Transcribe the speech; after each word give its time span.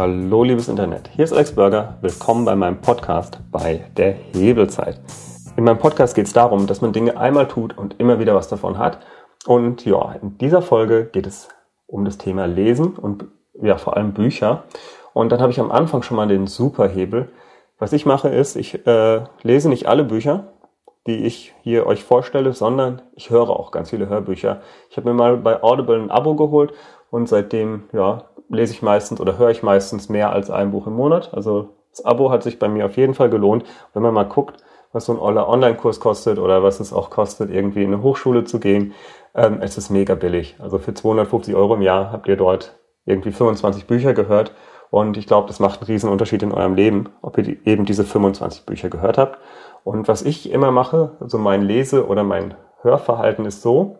Hallo 0.00 0.44
liebes 0.44 0.68
Internet, 0.68 1.10
hier 1.14 1.26
ist 1.26 1.34
Alex 1.34 1.54
Burger. 1.54 1.98
Willkommen 2.00 2.46
bei 2.46 2.56
meinem 2.56 2.80
Podcast 2.80 3.38
bei 3.50 3.84
der 3.98 4.12
Hebelzeit. 4.12 4.98
In 5.58 5.64
meinem 5.64 5.78
Podcast 5.78 6.14
geht 6.14 6.26
es 6.26 6.32
darum, 6.32 6.66
dass 6.66 6.80
man 6.80 6.94
Dinge 6.94 7.18
einmal 7.18 7.46
tut 7.48 7.76
und 7.76 8.00
immer 8.00 8.18
wieder 8.18 8.34
was 8.34 8.48
davon 8.48 8.78
hat. 8.78 9.00
Und 9.44 9.84
ja, 9.84 10.12
in 10.22 10.38
dieser 10.38 10.62
Folge 10.62 11.04
geht 11.04 11.26
es 11.26 11.50
um 11.86 12.06
das 12.06 12.16
Thema 12.16 12.46
Lesen 12.46 12.96
und 12.96 13.26
ja, 13.60 13.76
vor 13.76 13.98
allem 13.98 14.14
Bücher. 14.14 14.64
Und 15.12 15.32
dann 15.32 15.42
habe 15.42 15.52
ich 15.52 15.60
am 15.60 15.70
Anfang 15.70 16.02
schon 16.02 16.16
mal 16.16 16.28
den 16.28 16.46
Superhebel. 16.46 17.28
Was 17.78 17.92
ich 17.92 18.06
mache 18.06 18.30
ist, 18.30 18.56
ich 18.56 18.86
äh, 18.86 19.24
lese 19.42 19.68
nicht 19.68 19.86
alle 19.86 20.04
Bücher, 20.04 20.54
die 21.06 21.26
ich 21.26 21.54
hier 21.60 21.86
euch 21.86 22.04
vorstelle, 22.04 22.54
sondern 22.54 23.02
ich 23.16 23.28
höre 23.28 23.50
auch 23.50 23.70
ganz 23.70 23.90
viele 23.90 24.08
Hörbücher. 24.08 24.62
Ich 24.88 24.96
habe 24.96 25.10
mir 25.10 25.14
mal 25.14 25.36
bei 25.36 25.62
Audible 25.62 26.00
ein 26.00 26.10
Abo 26.10 26.36
geholt 26.36 26.72
und 27.10 27.28
seitdem 27.28 27.84
ja, 27.92 28.29
lese 28.50 28.72
ich 28.72 28.82
meistens 28.82 29.20
oder 29.20 29.38
höre 29.38 29.50
ich 29.50 29.62
meistens 29.62 30.08
mehr 30.08 30.32
als 30.32 30.50
ein 30.50 30.72
Buch 30.72 30.86
im 30.86 30.94
Monat. 30.94 31.32
Also 31.32 31.70
das 31.90 32.04
Abo 32.04 32.30
hat 32.30 32.42
sich 32.42 32.58
bei 32.58 32.68
mir 32.68 32.86
auf 32.86 32.96
jeden 32.96 33.14
Fall 33.14 33.30
gelohnt. 33.30 33.64
Wenn 33.94 34.02
man 34.02 34.14
mal 34.14 34.24
guckt, 34.24 34.62
was 34.92 35.06
so 35.06 35.12
ein 35.12 35.38
Online-Kurs 35.38 36.00
kostet 36.00 36.38
oder 36.38 36.62
was 36.62 36.80
es 36.80 36.92
auch 36.92 37.10
kostet, 37.10 37.50
irgendwie 37.50 37.82
in 37.82 37.92
eine 37.92 38.02
Hochschule 38.02 38.44
zu 38.44 38.58
gehen, 38.58 38.92
ähm, 39.34 39.58
es 39.60 39.78
ist 39.78 39.90
mega 39.90 40.14
billig. 40.14 40.56
Also 40.58 40.78
für 40.78 40.94
250 40.94 41.54
Euro 41.54 41.74
im 41.74 41.82
Jahr 41.82 42.12
habt 42.12 42.26
ihr 42.26 42.36
dort 42.36 42.76
irgendwie 43.04 43.32
25 43.32 43.86
Bücher 43.86 44.14
gehört. 44.14 44.52
Und 44.90 45.16
ich 45.16 45.28
glaube, 45.28 45.46
das 45.46 45.60
macht 45.60 45.80
einen 45.80 45.86
riesen 45.86 46.10
Unterschied 46.10 46.42
in 46.42 46.52
eurem 46.52 46.74
Leben, 46.74 47.10
ob 47.22 47.38
ihr 47.38 47.44
die, 47.44 47.60
eben 47.64 47.84
diese 47.84 48.04
25 48.04 48.66
Bücher 48.66 48.90
gehört 48.90 49.18
habt. 49.18 49.38
Und 49.84 50.08
was 50.08 50.22
ich 50.22 50.50
immer 50.50 50.72
mache, 50.72 51.16
also 51.20 51.38
mein 51.38 51.62
Lese- 51.62 52.06
oder 52.06 52.24
mein 52.24 52.54
Hörverhalten 52.82 53.46
ist 53.46 53.62
so, 53.62 53.96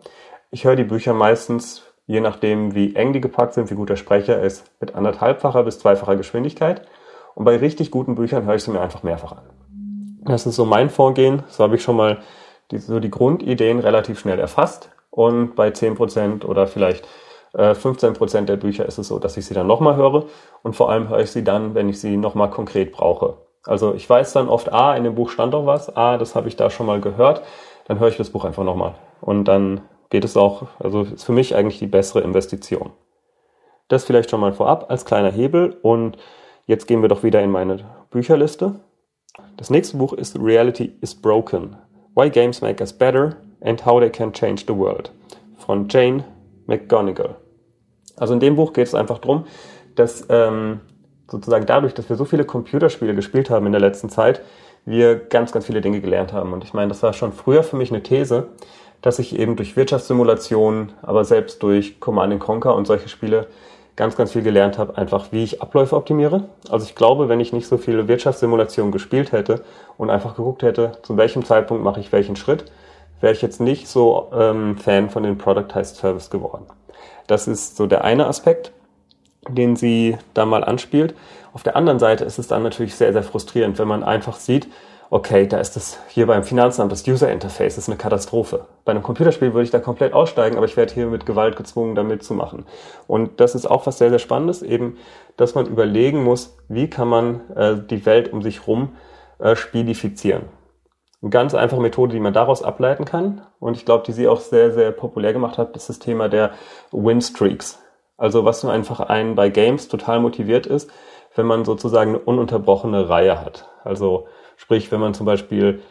ich 0.51 0.65
höre 0.65 0.75
die 0.75 0.83
Bücher 0.83 1.13
meistens 1.13 1.83
je 2.05 2.21
nachdem, 2.21 2.75
wie 2.75 2.95
eng 2.95 3.13
die 3.13 3.21
gepackt 3.21 3.53
sind, 3.53 3.69
wie 3.69 3.75
gut 3.75 3.89
der 3.89 3.95
Sprecher 3.95 4.41
ist, 4.41 4.71
mit 4.79 4.95
anderthalbfacher 4.95 5.63
bis 5.63 5.79
zweifacher 5.79 6.15
Geschwindigkeit. 6.15 6.87
Und 7.35 7.45
bei 7.45 7.57
richtig 7.57 7.91
guten 7.91 8.15
Büchern 8.15 8.45
höre 8.45 8.55
ich 8.55 8.63
sie 8.63 8.71
mir 8.71 8.81
einfach 8.81 9.03
mehrfach 9.03 9.33
an. 9.33 9.49
Das 10.25 10.45
ist 10.45 10.55
so 10.55 10.65
mein 10.65 10.89
Vorgehen. 10.89 11.43
So 11.47 11.63
habe 11.63 11.75
ich 11.75 11.83
schon 11.83 11.95
mal 11.95 12.19
die, 12.71 12.77
so 12.77 12.99
die 12.99 13.11
Grundideen 13.11 13.79
relativ 13.79 14.19
schnell 14.19 14.39
erfasst. 14.39 14.89
Und 15.09 15.55
bei 15.55 15.69
10% 15.69 16.45
oder 16.45 16.67
vielleicht 16.67 17.07
äh, 17.53 17.71
15% 17.71 18.45
der 18.45 18.57
Bücher 18.57 18.85
ist 18.85 18.97
es 18.97 19.07
so, 19.07 19.19
dass 19.19 19.37
ich 19.37 19.45
sie 19.45 19.53
dann 19.53 19.67
nochmal 19.67 19.95
höre. 19.95 20.25
Und 20.63 20.75
vor 20.75 20.89
allem 20.89 21.09
höre 21.09 21.19
ich 21.19 21.31
sie 21.31 21.43
dann, 21.43 21.75
wenn 21.75 21.89
ich 21.89 21.99
sie 21.99 22.17
nochmal 22.17 22.49
konkret 22.49 22.91
brauche. 22.91 23.37
Also 23.65 23.93
ich 23.93 24.09
weiß 24.09 24.33
dann 24.33 24.49
oft, 24.49 24.71
ah, 24.73 24.95
in 24.95 25.03
dem 25.03 25.15
Buch 25.15 25.29
stand 25.29 25.53
doch 25.53 25.65
was, 25.65 25.95
ah, 25.95 26.17
das 26.17 26.35
habe 26.35 26.47
ich 26.47 26.55
da 26.55 26.69
schon 26.69 26.85
mal 26.85 26.99
gehört. 26.99 27.43
Dann 27.87 27.99
höre 27.99 28.07
ich 28.07 28.17
das 28.17 28.29
Buch 28.29 28.45
einfach 28.45 28.63
nochmal. 28.63 28.95
Und 29.19 29.45
dann 29.45 29.81
geht 30.11 30.25
es 30.25 30.37
auch, 30.37 30.67
also 30.77 31.01
ist 31.01 31.23
für 31.23 31.31
mich 31.31 31.55
eigentlich 31.55 31.79
die 31.79 31.87
bessere 31.87 32.21
Investition. 32.21 32.91
Das 33.87 34.03
vielleicht 34.03 34.29
schon 34.29 34.41
mal 34.41 34.53
vorab 34.53 34.91
als 34.91 35.05
kleiner 35.05 35.31
Hebel 35.31 35.77
und 35.81 36.17
jetzt 36.67 36.85
gehen 36.85 37.01
wir 37.01 37.09
doch 37.09 37.23
wieder 37.23 37.41
in 37.41 37.49
meine 37.49 37.79
Bücherliste. 38.11 38.75
Das 39.57 39.69
nächste 39.69 39.97
Buch 39.97 40.13
ist 40.13 40.37
Reality 40.39 40.93
is 41.01 41.15
Broken. 41.15 41.77
Why 42.13 42.29
Games 42.29 42.61
Make 42.61 42.83
Us 42.83 42.93
Better 42.93 43.37
and 43.61 43.83
How 43.85 43.99
They 44.01 44.09
Can 44.09 44.33
Change 44.33 44.63
the 44.67 44.77
World 44.77 45.11
von 45.57 45.87
Jane 45.89 46.25
McGonigal. 46.67 47.35
Also 48.17 48.33
in 48.33 48.41
dem 48.41 48.55
Buch 48.55 48.73
geht 48.73 48.87
es 48.87 48.93
einfach 48.93 49.19
darum, 49.19 49.45
dass 49.95 50.25
ähm, 50.29 50.81
sozusagen 51.29 51.65
dadurch, 51.65 51.93
dass 51.93 52.09
wir 52.09 52.17
so 52.17 52.25
viele 52.25 52.43
Computerspiele 52.43 53.15
gespielt 53.15 53.49
haben 53.49 53.65
in 53.65 53.71
der 53.71 53.81
letzten 53.81 54.09
Zeit, 54.09 54.41
wir 54.85 55.15
ganz, 55.15 55.53
ganz 55.53 55.65
viele 55.65 55.79
Dinge 55.79 56.01
gelernt 56.01 56.33
haben. 56.33 56.51
Und 56.51 56.65
ich 56.65 56.73
meine, 56.73 56.89
das 56.89 57.01
war 57.01 57.13
schon 57.13 57.31
früher 57.31 57.63
für 57.63 57.77
mich 57.77 57.91
eine 57.91 58.03
These, 58.03 58.49
dass 59.01 59.19
ich 59.19 59.37
eben 59.37 59.55
durch 59.55 59.75
Wirtschaftssimulationen, 59.75 60.93
aber 61.01 61.25
selbst 61.25 61.63
durch 61.63 61.99
Command 61.99 62.39
Conquer 62.39 62.75
und 62.75 62.85
solche 62.85 63.09
Spiele 63.09 63.47
ganz, 63.95 64.15
ganz 64.15 64.31
viel 64.31 64.41
gelernt 64.41 64.77
habe, 64.77 64.97
einfach 64.97 65.31
wie 65.31 65.43
ich 65.43 65.61
Abläufe 65.61 65.95
optimiere. 65.95 66.45
Also 66.69 66.85
ich 66.85 66.95
glaube, 66.95 67.29
wenn 67.29 67.39
ich 67.39 67.53
nicht 67.53 67.67
so 67.67 67.77
viele 67.77 68.07
Wirtschaftssimulationen 68.07 68.91
gespielt 68.91 69.31
hätte 69.31 69.63
und 69.97 70.09
einfach 70.09 70.35
geguckt 70.35 70.63
hätte, 70.63 70.93
zu 71.03 71.17
welchem 71.17 71.43
Zeitpunkt 71.43 71.83
mache 71.83 71.99
ich 71.99 72.11
welchen 72.11 72.35
Schritt, 72.35 72.65
wäre 73.19 73.33
ich 73.33 73.41
jetzt 73.41 73.59
nicht 73.59 73.87
so 73.87 74.29
ähm, 74.33 74.77
Fan 74.77 75.09
von 75.09 75.23
den 75.23 75.37
Productized 75.37 75.97
Service 75.97 76.29
geworden. 76.29 76.65
Das 77.27 77.47
ist 77.47 77.77
so 77.77 77.85
der 77.85 78.03
eine 78.03 78.27
Aspekt, 78.27 78.71
den 79.47 79.75
sie 79.75 80.17
da 80.33 80.45
mal 80.45 80.63
anspielt. 80.63 81.13
Auf 81.53 81.63
der 81.63 81.75
anderen 81.75 81.99
Seite 81.99 82.23
ist 82.23 82.39
es 82.39 82.47
dann 82.47 82.63
natürlich 82.63 82.95
sehr, 82.95 83.13
sehr 83.13 83.23
frustrierend, 83.23 83.77
wenn 83.79 83.87
man 83.87 84.03
einfach 84.03 84.37
sieht, 84.37 84.67
okay, 85.11 85.45
da 85.45 85.59
ist 85.59 85.75
das 85.75 85.99
hier 86.07 86.25
beim 86.25 86.43
Finanzamt, 86.43 86.89
das 86.91 87.05
User 87.05 87.29
Interface 87.29 87.77
ist 87.77 87.89
eine 87.89 87.97
Katastrophe. 87.97 88.65
Bei 88.85 88.91
einem 88.91 89.03
Computerspiel 89.03 89.53
würde 89.53 89.65
ich 89.65 89.69
da 89.69 89.79
komplett 89.79 90.13
aussteigen, 90.13 90.55
aber 90.55 90.65
ich 90.65 90.77
werde 90.77 90.93
hier 90.93 91.07
mit 91.07 91.25
Gewalt 91.25 91.57
gezwungen, 91.57 91.95
da 91.95 92.03
mitzumachen. 92.03 92.65
Und 93.07 93.41
das 93.41 93.53
ist 93.53 93.65
auch 93.65 93.85
was 93.85 93.97
sehr, 93.97 94.09
sehr 94.09 94.19
Spannendes, 94.19 94.61
eben, 94.61 94.97
dass 95.35 95.53
man 95.53 95.67
überlegen 95.67 96.23
muss, 96.23 96.57
wie 96.69 96.89
kann 96.89 97.09
man 97.09 97.51
äh, 97.55 97.75
die 97.75 98.05
Welt 98.05 98.31
um 98.31 98.41
sich 98.41 98.65
rum 98.67 98.95
äh, 99.39 99.57
spielifizieren. 99.57 100.43
Eine 101.21 101.29
ganz 101.29 101.53
einfache 101.53 101.81
Methode, 101.81 102.13
die 102.13 102.21
man 102.21 102.33
daraus 102.33 102.63
ableiten 102.63 103.03
kann, 103.03 103.45
und 103.59 103.75
ich 103.75 103.83
glaube, 103.83 104.05
die 104.07 104.13
sie 104.13 104.29
auch 104.29 104.39
sehr, 104.39 104.71
sehr 104.71 104.93
populär 104.93 105.33
gemacht 105.33 105.57
hat, 105.57 105.75
ist 105.75 105.89
das 105.89 105.99
Thema 105.99 106.29
der 106.29 106.51
Win-Streaks. 106.93 107.79
Also 108.15 108.45
was 108.45 108.63
einfach 108.63 109.01
einen 109.01 109.35
bei 109.35 109.49
Games 109.49 109.89
total 109.89 110.21
motiviert 110.21 110.67
ist, 110.67 110.89
wenn 111.35 111.45
man 111.45 111.65
sozusagen 111.65 112.11
eine 112.11 112.19
ununterbrochene 112.19 113.09
Reihe 113.09 113.41
hat. 113.41 113.67
Also 113.83 114.27
Sprich, 114.61 114.91
wenn 114.91 114.99
man 114.99 115.15
zum 115.15 115.25
Beispiel 115.25 115.81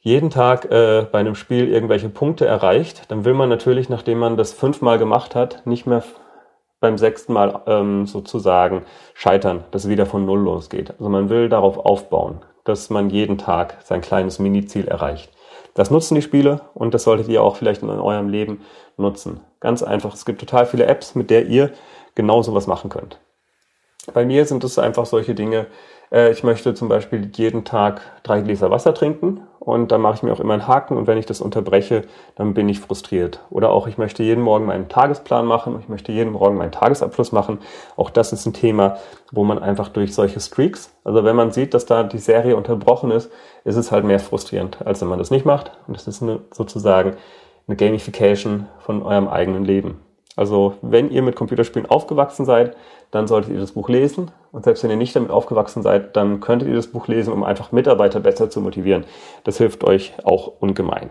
jeden 0.00 0.30
Tag 0.30 0.64
äh, 0.70 1.06
bei 1.12 1.18
einem 1.18 1.34
Spiel 1.34 1.68
irgendwelche 1.68 2.08
Punkte 2.08 2.46
erreicht, 2.46 3.02
dann 3.10 3.26
will 3.26 3.34
man 3.34 3.50
natürlich, 3.50 3.90
nachdem 3.90 4.18
man 4.18 4.38
das 4.38 4.54
fünfmal 4.54 4.96
gemacht 4.98 5.34
hat, 5.34 5.66
nicht 5.66 5.86
mehr 5.86 6.02
beim 6.80 6.96
sechsten 6.96 7.34
Mal 7.34 7.60
ähm, 7.66 8.06
sozusagen 8.06 8.86
scheitern, 9.12 9.64
dass 9.72 9.84
es 9.84 9.90
wieder 9.90 10.06
von 10.06 10.24
Null 10.24 10.40
losgeht. 10.40 10.92
Also 10.92 11.10
man 11.10 11.28
will 11.28 11.50
darauf 11.50 11.76
aufbauen, 11.76 12.40
dass 12.64 12.88
man 12.88 13.10
jeden 13.10 13.36
Tag 13.36 13.76
sein 13.84 14.00
kleines 14.00 14.38
Mini-Ziel 14.38 14.88
erreicht. 14.88 15.30
Das 15.74 15.90
nutzen 15.90 16.14
die 16.14 16.22
Spiele 16.22 16.62
und 16.72 16.94
das 16.94 17.02
solltet 17.02 17.28
ihr 17.28 17.42
auch 17.42 17.56
vielleicht 17.56 17.82
in 17.82 17.90
eurem 17.90 18.30
Leben 18.30 18.62
nutzen. 18.96 19.40
Ganz 19.60 19.82
einfach. 19.82 20.14
Es 20.14 20.24
gibt 20.24 20.40
total 20.40 20.64
viele 20.64 20.86
Apps, 20.86 21.14
mit 21.14 21.28
der 21.28 21.44
ihr 21.44 21.72
genau 22.14 22.40
sowas 22.40 22.66
machen 22.66 22.88
könnt. 22.88 23.18
Bei 24.14 24.24
mir 24.24 24.46
sind 24.46 24.64
es 24.64 24.78
einfach 24.78 25.04
solche 25.04 25.34
Dinge, 25.34 25.66
ich 26.14 26.42
möchte 26.44 26.74
zum 26.74 26.88
Beispiel 26.88 27.30
jeden 27.34 27.64
Tag 27.64 28.02
drei 28.22 28.42
Gläser 28.42 28.70
Wasser 28.70 28.92
trinken 28.92 29.40
und 29.64 29.92
dann 29.92 30.02
mache 30.02 30.16
ich 30.16 30.22
mir 30.22 30.32
auch 30.32 30.40
immer 30.40 30.52
einen 30.52 30.68
Haken 30.68 30.98
und 30.98 31.06
wenn 31.06 31.16
ich 31.16 31.24
das 31.24 31.40
unterbreche, 31.40 32.02
dann 32.34 32.52
bin 32.52 32.68
ich 32.68 32.80
frustriert. 32.80 33.40
Oder 33.48 33.70
auch 33.70 33.86
ich 33.86 33.96
möchte 33.96 34.22
jeden 34.22 34.42
Morgen 34.42 34.66
meinen 34.66 34.90
Tagesplan 34.90 35.46
machen, 35.46 35.78
ich 35.80 35.88
möchte 35.88 36.12
jeden 36.12 36.32
Morgen 36.32 36.58
meinen 36.58 36.70
Tagesabschluss 36.70 37.32
machen. 37.32 37.60
Auch 37.96 38.10
das 38.10 38.34
ist 38.34 38.44
ein 38.44 38.52
Thema, 38.52 38.98
wo 39.30 39.42
man 39.42 39.58
einfach 39.58 39.88
durch 39.88 40.14
solche 40.14 40.38
Streaks, 40.40 40.94
also 41.02 41.24
wenn 41.24 41.34
man 41.34 41.50
sieht, 41.50 41.72
dass 41.72 41.86
da 41.86 42.02
die 42.02 42.18
Serie 42.18 42.56
unterbrochen 42.56 43.10
ist, 43.10 43.32
ist 43.64 43.76
es 43.76 43.90
halt 43.90 44.04
mehr 44.04 44.20
frustrierend, 44.20 44.84
als 44.84 45.00
wenn 45.00 45.08
man 45.08 45.18
das 45.18 45.30
nicht 45.30 45.46
macht. 45.46 45.72
Und 45.86 45.96
das 45.96 46.06
ist 46.06 46.22
eine, 46.22 46.40
sozusagen 46.50 47.16
eine 47.66 47.76
Gamification 47.76 48.66
von 48.80 49.02
eurem 49.02 49.28
eigenen 49.28 49.64
Leben. 49.64 50.01
Also 50.36 50.74
wenn 50.80 51.10
ihr 51.10 51.22
mit 51.22 51.36
Computerspielen 51.36 51.88
aufgewachsen 51.88 52.44
seid, 52.44 52.76
dann 53.10 53.26
solltet 53.26 53.52
ihr 53.52 53.60
das 53.60 53.72
Buch 53.72 53.88
lesen. 53.88 54.30
Und 54.50 54.64
selbst 54.64 54.82
wenn 54.82 54.90
ihr 54.90 54.96
nicht 54.96 55.14
damit 55.14 55.30
aufgewachsen 55.30 55.82
seid, 55.82 56.16
dann 56.16 56.40
könntet 56.40 56.68
ihr 56.68 56.74
das 56.74 56.86
Buch 56.86 57.06
lesen, 57.08 57.32
um 57.32 57.44
einfach 57.44 57.72
Mitarbeiter 57.72 58.20
besser 58.20 58.48
zu 58.48 58.60
motivieren. 58.60 59.04
Das 59.44 59.58
hilft 59.58 59.84
euch 59.84 60.14
auch 60.24 60.52
ungemein. 60.60 61.10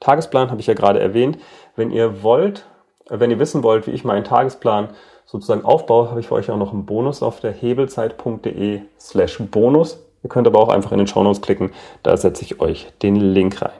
Tagesplan 0.00 0.50
habe 0.50 0.60
ich 0.60 0.66
ja 0.66 0.74
gerade 0.74 1.00
erwähnt. 1.00 1.38
Wenn 1.76 1.90
ihr 1.90 2.22
wollt, 2.22 2.66
wenn 3.08 3.30
ihr 3.30 3.38
wissen 3.38 3.62
wollt, 3.62 3.86
wie 3.86 3.92
ich 3.92 4.04
meinen 4.04 4.24
Tagesplan 4.24 4.90
sozusagen 5.24 5.64
aufbaue, 5.64 6.10
habe 6.10 6.20
ich 6.20 6.28
für 6.28 6.34
euch 6.34 6.50
auch 6.50 6.58
noch 6.58 6.72
einen 6.72 6.84
Bonus 6.84 7.22
auf 7.22 7.40
der 7.40 7.52
hebelzeit.de 7.52 8.82
slash 9.00 9.38
Bonus. 9.50 10.04
Ihr 10.22 10.28
könnt 10.28 10.46
aber 10.46 10.58
auch 10.58 10.68
einfach 10.68 10.92
in 10.92 10.98
den 10.98 11.06
Shownotes 11.06 11.42
klicken, 11.42 11.72
da 12.02 12.16
setze 12.16 12.42
ich 12.42 12.60
euch 12.60 12.92
den 13.02 13.16
Link 13.16 13.62
rein. 13.62 13.72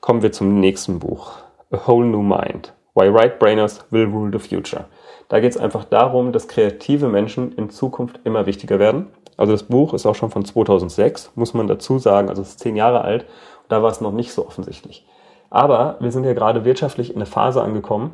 Kommen 0.00 0.22
wir 0.22 0.32
zum 0.32 0.60
nächsten 0.60 0.98
Buch. 0.98 1.32
A 1.70 1.86
Whole 1.86 2.06
New 2.06 2.22
Mind. 2.22 2.72
Why 2.94 3.08
Right 3.08 3.38
Brainers 3.38 3.84
Will 3.90 4.06
Rule 4.06 4.30
the 4.32 4.38
Future. 4.38 4.86
Da 5.28 5.40
geht 5.40 5.52
es 5.52 5.58
einfach 5.58 5.84
darum, 5.84 6.32
dass 6.32 6.48
kreative 6.48 7.08
Menschen 7.08 7.52
in 7.52 7.70
Zukunft 7.70 8.20
immer 8.24 8.46
wichtiger 8.46 8.78
werden. 8.78 9.06
Also 9.36 9.52
das 9.52 9.62
Buch 9.62 9.94
ist 9.94 10.06
auch 10.06 10.14
schon 10.14 10.30
von 10.30 10.44
2006, 10.44 11.32
muss 11.34 11.54
man 11.54 11.66
dazu 11.66 11.98
sagen, 11.98 12.28
also 12.28 12.42
es 12.42 12.50
ist 12.50 12.60
zehn 12.60 12.76
Jahre 12.76 13.02
alt. 13.02 13.26
Da 13.68 13.82
war 13.82 13.90
es 13.90 14.00
noch 14.00 14.12
nicht 14.12 14.32
so 14.32 14.46
offensichtlich. 14.46 15.06
Aber 15.48 15.96
wir 16.00 16.12
sind 16.12 16.24
ja 16.24 16.32
gerade 16.32 16.64
wirtschaftlich 16.64 17.10
in 17.10 17.16
eine 17.16 17.26
Phase 17.26 17.62
angekommen, 17.62 18.12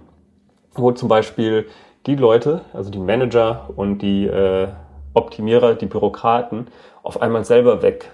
wo 0.75 0.93
zum 0.93 1.09
Beispiel 1.09 1.67
die 2.07 2.17
Leute, 2.17 2.61
also 2.73 2.91
die 2.91 2.99
Manager 2.99 3.71
und 3.75 3.99
die 3.99 4.27
äh, 4.27 4.69
Optimierer, 5.15 5.75
die 5.75 5.87
Bürokraten, 5.87 6.69
auf 7.03 7.21
einmal 7.23 7.45
selber 7.45 7.83
weg 7.83 8.11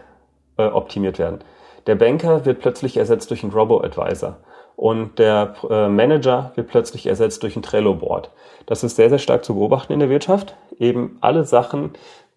äh, 0.57 0.67
optimiert 0.67 1.19
werden. 1.19 1.41
Der 1.87 1.97
Banker 1.97 2.45
wird 2.45 2.61
plötzlich 2.61 2.97
ersetzt 2.97 3.31
durch 3.31 3.43
einen 3.43 3.53
Robo-Advisor 3.53 4.37
und 4.83 5.21
der 5.21 5.55
äh, 5.71 5.87
Manager 5.87 6.51
wird 6.57 6.67
plötzlich 6.67 7.07
ersetzt 7.07 7.45
durch 7.45 7.55
ein 7.55 7.63
Trello-Board. 7.63 8.33
Das 8.67 8.83
ist 8.83 8.97
sehr, 8.97 9.11
sehr 9.11 9.21
stark 9.21 9.45
zu 9.45 9.55
beobachten 9.55 9.93
in 9.93 10.01
der 10.01 10.11
Wirtschaft. 10.11 10.57
Eben 10.77 11.19
alle 11.21 11.45
Sachen, 11.45 11.93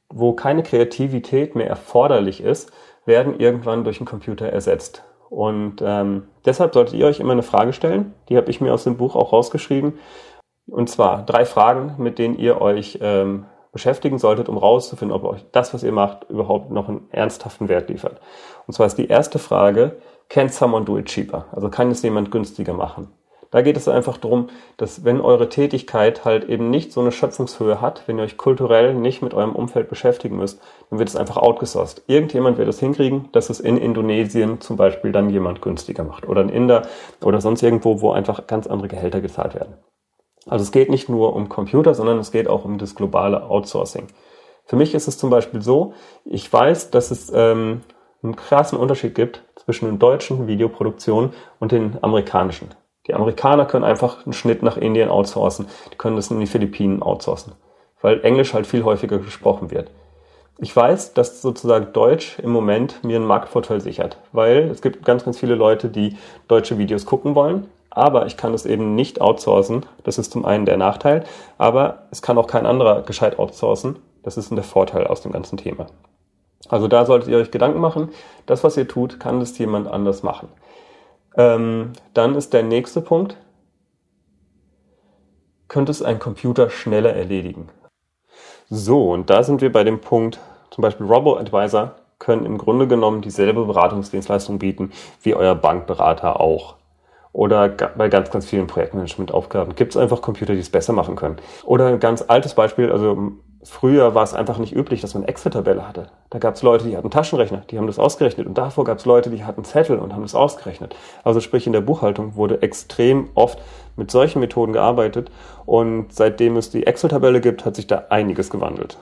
wo 0.10 0.34
keine 0.34 0.62
Kreativität 0.62 1.56
mehr 1.56 1.68
erforderlich 1.68 2.42
ist, 2.42 2.72
werden 3.08 3.40
irgendwann 3.40 3.84
durch 3.84 4.00
einen 4.00 4.06
Computer 4.06 4.46
ersetzt. 4.46 5.04
Und 5.32 5.82
ähm, 5.84 6.28
deshalb 6.46 6.76
solltet 6.76 6.94
ihr 6.94 7.08
euch 7.08 7.20
immer 7.20 7.32
eine 7.32 7.42
Frage 7.42 7.74
stellen, 7.74 8.14
die 8.30 8.38
habe 8.38 8.52
ich 8.52 8.62
mir 8.62 8.76
aus 8.76 8.84
dem 8.84 8.96
Buch 8.96 9.16
auch 9.16 9.34
rausgeschrieben. 9.34 9.98
Und 10.68 10.88
zwar 10.88 11.26
drei 11.26 11.46
Fragen, 11.46 11.96
mit 11.98 12.20
denen 12.20 12.38
ihr 12.38 12.62
euch 12.62 13.00
ähm, 13.02 13.46
beschäftigen 13.72 14.20
solltet, 14.20 14.50
um 14.50 14.60
rauszufinden, 14.60 15.18
ob 15.18 15.24
euch 15.24 15.44
das, 15.52 15.74
was 15.74 15.82
ihr 15.82 15.92
macht, 15.92 16.30
überhaupt 16.30 16.70
noch 16.70 16.90
einen 16.90 17.08
ernsthaften 17.10 17.70
Wert 17.70 17.90
liefert. 17.90 18.22
Und 18.68 18.76
zwar 18.76 18.86
ist 18.86 19.00
die 19.00 19.08
erste 19.08 19.40
Frage, 19.40 19.98
can 20.30 20.50
someone 20.50 20.86
do 20.86 20.98
it 20.98 21.06
cheaper? 21.06 21.46
Also 21.52 21.70
kann 21.70 21.92
es 21.92 22.02
jemand 22.02 22.32
günstiger 22.32 22.74
machen? 22.74 23.10
Da 23.52 23.62
geht 23.62 23.78
es 23.78 23.88
einfach 23.88 24.18
darum, 24.18 24.50
dass 24.76 25.06
wenn 25.06 25.22
eure 25.22 25.48
Tätigkeit 25.48 26.26
halt 26.26 26.50
eben 26.50 26.70
nicht 26.70 26.92
so 26.92 27.00
eine 27.00 27.14
Schöpfungshöhe 27.14 27.80
hat, 27.80 28.06
wenn 28.06 28.18
ihr 28.18 28.24
euch 28.24 28.36
kulturell 28.36 28.94
nicht 28.96 29.22
mit 29.22 29.34
eurem 29.34 29.56
Umfeld 29.56 29.88
beschäftigen 29.88 30.36
müsst, 30.36 30.60
dann 30.90 31.00
wird 31.00 31.08
es 31.08 31.16
einfach 31.16 31.38
outgesourced. 31.38 32.04
Irgendjemand 32.08 32.58
wird 32.58 32.68
es 32.68 32.80
hinkriegen, 32.80 33.30
dass 33.32 33.50
es 33.50 33.62
in 33.62 33.78
Indonesien 33.78 34.60
zum 34.60 34.76
Beispiel 34.76 35.14
dann 35.14 35.30
jemand 35.30 35.62
günstiger 35.62 36.04
macht 36.04 36.28
oder 36.28 36.42
in 36.42 36.50
Inder 36.50 36.88
oder 37.24 37.40
sonst 37.40 37.64
irgendwo, 37.64 38.02
wo 38.02 38.12
einfach 38.12 38.46
ganz 38.48 38.68
andere 38.68 38.90
Gehälter 38.90 39.22
gezahlt 39.22 39.56
werden. 39.56 39.76
Also 40.48 40.64
es 40.64 40.72
geht 40.72 40.90
nicht 40.90 41.08
nur 41.08 41.34
um 41.34 41.48
Computer, 41.48 41.96
sondern 41.96 42.20
es 42.20 42.32
geht 42.32 42.48
auch 42.48 42.66
um 42.66 42.78
das 42.78 42.94
globale 42.94 43.50
Outsourcing. 43.50 44.08
Für 44.66 44.76
mich 44.76 44.94
ist 44.94 45.08
es 45.08 45.18
zum 45.18 45.30
Beispiel 45.30 45.62
so, 45.62 45.94
ich 46.26 46.52
weiß, 46.52 46.90
dass 46.92 47.12
es 47.12 47.32
ähm, 47.34 47.82
einen 48.26 48.36
krassen 48.36 48.78
Unterschied 48.78 49.16
gibt 49.16 49.44
zwischen 49.56 49.86
den 49.86 50.00
deutschen 50.00 50.48
Videoproduktionen 50.48 51.34
und 51.60 51.72
den 51.72 51.98
amerikanischen. 52.02 52.70
Die 53.08 53.14
Amerikaner 53.14 53.66
können 53.66 53.86
einfach 53.86 54.26
einen 54.26 54.34
Schnitt 54.34 54.64
nach 54.64 54.78
Indien 54.78 55.10
outsourcen. 55.10 55.68
Die 55.92 55.98
können 55.98 56.16
das 56.16 56.32
in 56.32 56.40
die 56.40 56.48
Philippinen 56.48 57.02
outsourcen, 57.02 57.54
weil 58.02 58.22
Englisch 58.22 58.54
halt 58.54 58.68
viel 58.68 58.84
häufiger 58.84 59.20
gesprochen 59.20 59.72
wird. 59.72 59.92
Ich 60.58 60.74
weiß, 60.76 61.14
dass 61.14 61.42
sozusagen 61.42 61.92
Deutsch 61.92 62.40
im 62.40 62.50
Moment 62.50 63.04
mir 63.04 63.18
einen 63.18 63.26
Marktvorteil 63.26 63.82
sichert, 63.82 64.18
weil 64.32 64.70
es 64.70 64.82
gibt 64.82 65.04
ganz, 65.04 65.26
ganz 65.26 65.38
viele 65.38 65.56
Leute, 65.56 65.90
die 65.90 66.18
deutsche 66.48 66.78
Videos 66.78 67.06
gucken 67.06 67.36
wollen, 67.36 67.68
aber 67.90 68.26
ich 68.26 68.38
kann 68.38 68.54
es 68.54 68.66
eben 68.66 68.96
nicht 68.96 69.20
outsourcen. 69.20 69.86
Das 70.04 70.18
ist 70.18 70.32
zum 70.32 70.46
einen 70.46 70.66
der 70.66 70.78
Nachteil, 70.78 71.26
aber 71.58 72.04
es 72.12 72.22
kann 72.22 72.38
auch 72.38 72.48
kein 72.48 72.66
anderer 72.66 73.02
gescheit 73.02 73.38
outsourcen. 73.38 73.98
Das 74.24 74.38
ist 74.38 74.50
der 74.50 74.64
Vorteil 74.64 75.06
aus 75.08 75.22
dem 75.22 75.34
ganzen 75.34 75.58
Thema. 75.58 75.88
Also 76.70 76.88
da 76.88 77.06
solltet 77.06 77.30
ihr 77.30 77.38
euch 77.38 77.52
Gedanken 77.52 77.80
machen. 77.80 78.10
Das, 78.46 78.64
was 78.64 78.78
ihr 78.78 78.88
tut, 78.88 79.20
kann 79.20 79.40
das 79.40 79.58
jemand 79.58 79.88
anders 79.88 80.24
machen. 80.24 80.50
Ähm, 81.38 81.94
dann 82.14 82.36
ist 82.36 82.54
der 82.54 82.64
nächste 82.64 83.02
Punkt, 83.02 83.38
könnte 85.68 85.92
es 85.92 86.02
ein 86.02 86.20
Computer 86.20 86.70
schneller 86.70 87.14
erledigen. 87.14 87.70
So, 88.70 89.12
und 89.12 89.30
da 89.30 89.44
sind 89.44 89.62
wir 89.62 89.72
bei 89.72 89.84
dem 89.84 90.02
Punkt, 90.02 90.40
zum 90.72 90.82
Beispiel 90.82 91.06
Robo-Advisor 91.06 91.96
können 92.18 92.46
im 92.46 92.58
Grunde 92.58 92.88
genommen 92.88 93.22
dieselbe 93.22 93.66
Beratungsdienstleistung 93.66 94.58
bieten 94.58 94.92
wie 95.22 95.36
euer 95.36 95.56
Bankberater 95.56 96.40
auch. 96.40 96.76
Oder 97.34 97.68
bei 97.68 98.08
ganz, 98.08 98.32
ganz 98.32 98.46
vielen 98.46 98.68
Projektmanagement-Aufgaben 98.68 99.76
gibt 99.76 99.94
es 99.94 99.98
einfach 100.02 100.22
Computer, 100.22 100.54
die 100.54 100.62
es 100.62 100.70
besser 100.70 100.94
machen 100.94 101.18
können. 101.18 101.36
Oder 101.66 101.88
ein 101.88 102.00
ganz 102.00 102.24
altes 102.26 102.54
Beispiel, 102.54 102.90
also 102.90 103.34
Früher 103.68 104.14
war 104.14 104.22
es 104.22 104.36
einfach 104.36 104.60
nicht 104.60 104.76
üblich, 104.76 105.02
dass 105.02 105.16
man 105.16 105.24
Excel-Tabelle 105.24 105.88
hatte. 105.88 106.08
Da 106.30 106.38
gab 106.38 106.54
es 106.54 106.62
Leute, 106.62 106.86
die 106.86 106.96
hatten 106.96 107.10
Taschenrechner, 107.10 107.64
die 107.72 107.80
haben 107.80 107.88
das 107.88 107.98
ausgerechnet. 107.98 108.46
Und 108.46 108.60
davor 108.60 108.84
gab 108.84 109.00
es 109.00 109.06
Leute, 109.06 109.32
die 109.32 109.44
hatten 109.44 109.64
Zettel 109.64 109.98
und 109.98 110.14
haben 110.14 110.22
das 110.22 110.36
ausgerechnet. 110.36 110.96
Also 111.24 111.40
sprich, 111.40 111.66
in 111.66 111.74
der 111.74 111.82
Buchhaltung 111.82 112.36
wurde 112.36 112.62
extrem 112.62 113.30
oft 113.34 113.60
mit 113.96 114.12
solchen 114.12 114.40
Methoden 114.40 114.72
gearbeitet. 114.72 115.32
Und 115.66 116.14
seitdem 116.14 116.58
es 116.58 116.70
die 116.70 116.86
Excel-Tabelle 116.86 117.42
gibt, 117.42 117.66
hat 117.66 117.76
sich 117.76 117.88
da 117.88 118.06
einiges 118.10 118.52
gewandelt. 118.52 119.00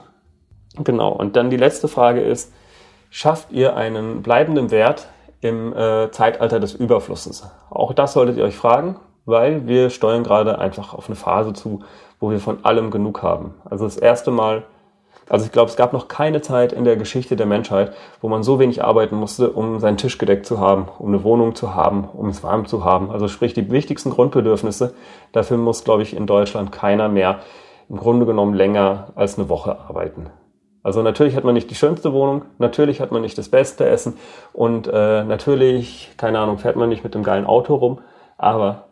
Genau. 0.82 1.12
Und 1.12 1.36
dann 1.36 1.50
die 1.50 1.58
letzte 1.58 1.86
Frage 1.86 2.22
ist, 2.22 2.50
schafft 3.10 3.52
ihr 3.52 3.76
einen 3.76 4.22
bleibenden 4.22 4.70
Wert 4.70 5.08
im 5.42 5.74
äh, 5.74 6.10
Zeitalter 6.10 6.58
des 6.58 6.72
Überflusses? 6.72 7.46
Auch 7.68 7.92
das 7.92 8.14
solltet 8.14 8.38
ihr 8.38 8.44
euch 8.44 8.56
fragen, 8.56 8.96
weil 9.26 9.66
wir 9.66 9.90
steuern 9.90 10.24
gerade 10.24 10.58
einfach 10.58 10.94
auf 10.94 11.06
eine 11.06 11.16
Phase 11.16 11.52
zu, 11.52 11.80
wo 12.20 12.30
wir 12.30 12.40
von 12.40 12.64
allem 12.64 12.90
genug 12.90 13.22
haben. 13.22 13.54
Also 13.64 13.84
das 13.84 13.96
erste 13.96 14.30
Mal, 14.30 14.64
also 15.28 15.46
ich 15.46 15.52
glaube, 15.52 15.70
es 15.70 15.76
gab 15.76 15.92
noch 15.92 16.08
keine 16.08 16.42
Zeit 16.42 16.72
in 16.72 16.84
der 16.84 16.96
Geschichte 16.96 17.36
der 17.36 17.46
Menschheit, 17.46 17.94
wo 18.20 18.28
man 18.28 18.42
so 18.42 18.58
wenig 18.58 18.84
arbeiten 18.84 19.16
musste, 19.16 19.50
um 19.50 19.78
seinen 19.78 19.96
Tisch 19.96 20.18
gedeckt 20.18 20.46
zu 20.46 20.60
haben, 20.60 20.88
um 20.98 21.08
eine 21.08 21.24
Wohnung 21.24 21.54
zu 21.54 21.74
haben, 21.74 22.08
um 22.12 22.28
es 22.28 22.42
warm 22.42 22.66
zu 22.66 22.84
haben. 22.84 23.10
Also 23.10 23.28
sprich 23.28 23.54
die 23.54 23.70
wichtigsten 23.70 24.10
Grundbedürfnisse. 24.10 24.94
Dafür 25.32 25.56
muss, 25.56 25.84
glaube 25.84 26.02
ich, 26.02 26.16
in 26.16 26.26
Deutschland 26.26 26.72
keiner 26.72 27.08
mehr 27.08 27.40
im 27.88 27.96
Grunde 27.96 28.26
genommen 28.26 28.54
länger 28.54 29.08
als 29.14 29.38
eine 29.38 29.48
Woche 29.48 29.78
arbeiten. 29.78 30.30
Also 30.82 31.00
natürlich 31.00 31.34
hat 31.34 31.44
man 31.44 31.54
nicht 31.54 31.70
die 31.70 31.74
schönste 31.74 32.12
Wohnung, 32.12 32.44
natürlich 32.58 33.00
hat 33.00 33.10
man 33.10 33.22
nicht 33.22 33.38
das 33.38 33.48
beste 33.48 33.86
Essen 33.86 34.18
und 34.52 34.86
äh, 34.86 35.24
natürlich, 35.24 36.10
keine 36.18 36.38
Ahnung, 36.38 36.58
fährt 36.58 36.76
man 36.76 36.90
nicht 36.90 37.02
mit 37.02 37.14
dem 37.14 37.22
geilen 37.22 37.46
Auto 37.46 37.74
rum, 37.74 38.00
aber 38.36 38.84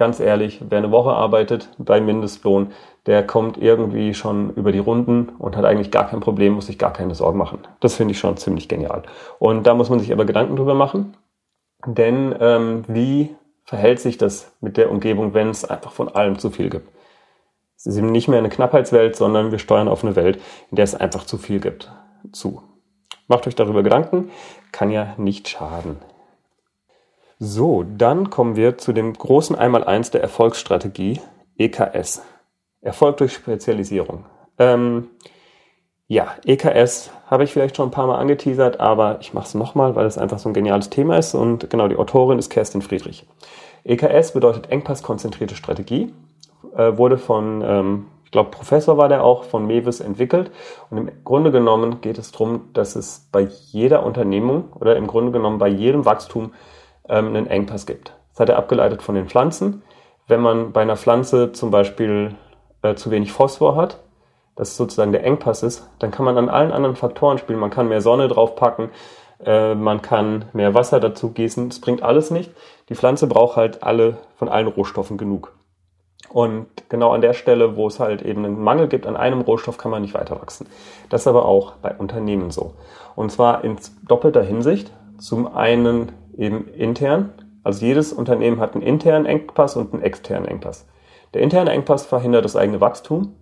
ganz 0.00 0.18
ehrlich, 0.18 0.62
wer 0.66 0.78
eine 0.78 0.90
Woche 0.90 1.10
arbeitet 1.10 1.68
bei 1.76 2.00
Mindestlohn, 2.00 2.72
der 3.04 3.22
kommt 3.26 3.58
irgendwie 3.58 4.14
schon 4.14 4.48
über 4.54 4.72
die 4.72 4.78
Runden 4.78 5.28
und 5.38 5.58
hat 5.58 5.66
eigentlich 5.66 5.90
gar 5.90 6.08
kein 6.08 6.20
Problem, 6.20 6.54
muss 6.54 6.68
sich 6.68 6.78
gar 6.78 6.94
keine 6.94 7.14
Sorgen 7.14 7.36
machen. 7.36 7.58
Das 7.80 7.96
finde 7.96 8.12
ich 8.12 8.18
schon 8.18 8.38
ziemlich 8.38 8.66
genial. 8.66 9.02
Und 9.38 9.66
da 9.66 9.74
muss 9.74 9.90
man 9.90 10.00
sich 10.00 10.10
aber 10.10 10.24
Gedanken 10.24 10.56
drüber 10.56 10.72
machen, 10.72 11.18
denn 11.84 12.34
ähm, 12.40 12.84
wie 12.88 13.36
verhält 13.64 14.00
sich 14.00 14.16
das 14.16 14.56
mit 14.62 14.78
der 14.78 14.90
Umgebung, 14.90 15.34
wenn 15.34 15.50
es 15.50 15.66
einfach 15.66 15.92
von 15.92 16.08
allem 16.08 16.38
zu 16.38 16.48
viel 16.48 16.70
gibt? 16.70 16.88
Es 17.76 17.84
ist 17.84 17.98
eben 17.98 18.10
nicht 18.10 18.26
mehr 18.26 18.38
eine 18.38 18.48
Knappheitswelt, 18.48 19.16
sondern 19.16 19.50
wir 19.50 19.58
steuern 19.58 19.88
auf 19.88 20.02
eine 20.02 20.16
Welt, 20.16 20.40
in 20.70 20.76
der 20.76 20.84
es 20.84 20.94
einfach 20.94 21.24
zu 21.24 21.36
viel 21.36 21.60
gibt. 21.60 21.92
Zu. 22.32 22.62
Macht 23.28 23.46
euch 23.46 23.54
darüber 23.54 23.82
Gedanken, 23.82 24.30
kann 24.72 24.90
ja 24.90 25.12
nicht 25.18 25.46
schaden. 25.46 25.98
So, 27.42 27.84
dann 27.84 28.28
kommen 28.28 28.54
wir 28.54 28.76
zu 28.76 28.92
dem 28.92 29.14
großen 29.14 29.56
Einmaleins 29.56 30.10
der 30.10 30.20
Erfolgsstrategie, 30.20 31.22
EKS. 31.56 32.20
Erfolg 32.82 33.16
durch 33.16 33.32
Spezialisierung. 33.32 34.26
Ähm, 34.58 35.08
ja, 36.06 36.34
EKS 36.44 37.10
habe 37.30 37.44
ich 37.44 37.52
vielleicht 37.54 37.78
schon 37.78 37.88
ein 37.88 37.92
paar 37.92 38.06
Mal 38.06 38.18
angeteasert, 38.18 38.78
aber 38.78 39.20
ich 39.22 39.32
mache 39.32 39.46
es 39.46 39.54
nochmal, 39.54 39.96
weil 39.96 40.04
es 40.04 40.18
einfach 40.18 40.38
so 40.38 40.50
ein 40.50 40.52
geniales 40.52 40.90
Thema 40.90 41.16
ist 41.16 41.34
und 41.34 41.70
genau, 41.70 41.88
die 41.88 41.96
Autorin 41.96 42.38
ist 42.38 42.50
Kerstin 42.50 42.82
Friedrich. 42.82 43.26
EKS 43.84 44.32
bedeutet 44.32 44.70
engpasskonzentrierte 44.70 45.54
Strategie, 45.54 46.12
äh, 46.76 46.98
wurde 46.98 47.16
von, 47.16 47.62
ähm, 47.64 48.06
ich 48.26 48.32
glaube, 48.32 48.50
Professor 48.50 48.98
war 48.98 49.08
der 49.08 49.24
auch, 49.24 49.44
von 49.44 49.66
Mewis 49.66 50.00
entwickelt 50.00 50.50
und 50.90 50.98
im 50.98 51.10
Grunde 51.24 51.52
genommen 51.52 52.02
geht 52.02 52.18
es 52.18 52.32
darum, 52.32 52.68
dass 52.74 52.96
es 52.96 53.30
bei 53.32 53.48
jeder 53.70 54.04
Unternehmung 54.04 54.74
oder 54.78 54.96
im 54.96 55.06
Grunde 55.06 55.32
genommen 55.32 55.56
bei 55.56 55.68
jedem 55.68 56.04
Wachstum 56.04 56.52
ähm, 57.10 57.28
einen 57.28 57.46
Engpass 57.46 57.84
gibt. 57.84 58.14
Das 58.32 58.40
hat 58.40 58.48
er 58.48 58.56
abgeleitet 58.56 59.02
von 59.02 59.14
den 59.14 59.28
Pflanzen. 59.28 59.82
Wenn 60.26 60.40
man 60.40 60.72
bei 60.72 60.80
einer 60.80 60.96
Pflanze 60.96 61.52
zum 61.52 61.70
Beispiel 61.70 62.36
äh, 62.82 62.94
zu 62.94 63.10
wenig 63.10 63.32
Phosphor 63.32 63.76
hat, 63.76 63.98
das 64.56 64.76
sozusagen 64.76 65.12
der 65.12 65.24
Engpass 65.24 65.62
ist, 65.62 65.88
dann 65.98 66.10
kann 66.10 66.24
man 66.24 66.38
an 66.38 66.48
allen 66.48 66.72
anderen 66.72 66.96
Faktoren 66.96 67.38
spielen. 67.38 67.58
Man 67.58 67.70
kann 67.70 67.88
mehr 67.88 68.00
Sonne 68.00 68.28
draufpacken, 68.28 68.90
äh, 69.44 69.74
man 69.74 70.02
kann 70.02 70.46
mehr 70.52 70.74
Wasser 70.74 71.00
dazu 71.00 71.30
gießen. 71.30 71.68
Das 71.68 71.80
bringt 71.80 72.02
alles 72.02 72.30
nicht. 72.30 72.52
Die 72.88 72.94
Pflanze 72.94 73.26
braucht 73.26 73.56
halt 73.56 73.82
alle 73.82 74.18
von 74.36 74.48
allen 74.48 74.68
Rohstoffen 74.68 75.18
genug. 75.18 75.52
Und 76.28 76.66
genau 76.88 77.10
an 77.12 77.22
der 77.22 77.32
Stelle, 77.32 77.76
wo 77.76 77.88
es 77.88 77.98
halt 77.98 78.22
eben 78.22 78.44
einen 78.44 78.60
Mangel 78.60 78.86
gibt 78.86 79.06
an 79.06 79.16
einem 79.16 79.40
Rohstoff, 79.40 79.78
kann 79.78 79.90
man 79.90 80.02
nicht 80.02 80.14
weiter 80.14 80.40
wachsen. 80.40 80.68
Das 81.08 81.22
ist 81.22 81.26
aber 81.26 81.44
auch 81.44 81.72
bei 81.82 81.92
Unternehmen 81.96 82.50
so. 82.50 82.74
Und 83.16 83.32
zwar 83.32 83.64
in 83.64 83.76
doppelter 84.06 84.42
Hinsicht. 84.42 84.92
Zum 85.18 85.54
einen 85.56 86.12
eben 86.36 86.68
intern. 86.68 87.32
Also 87.62 87.84
jedes 87.84 88.12
Unternehmen 88.12 88.60
hat 88.60 88.74
einen 88.74 88.82
internen 88.82 89.26
Engpass 89.26 89.76
und 89.76 89.92
einen 89.92 90.02
externen 90.02 90.48
Engpass. 90.48 90.86
Der 91.34 91.42
interne 91.42 91.70
Engpass 91.70 92.06
verhindert 92.06 92.44
das 92.44 92.56
eigene 92.56 92.80
Wachstum. 92.80 93.34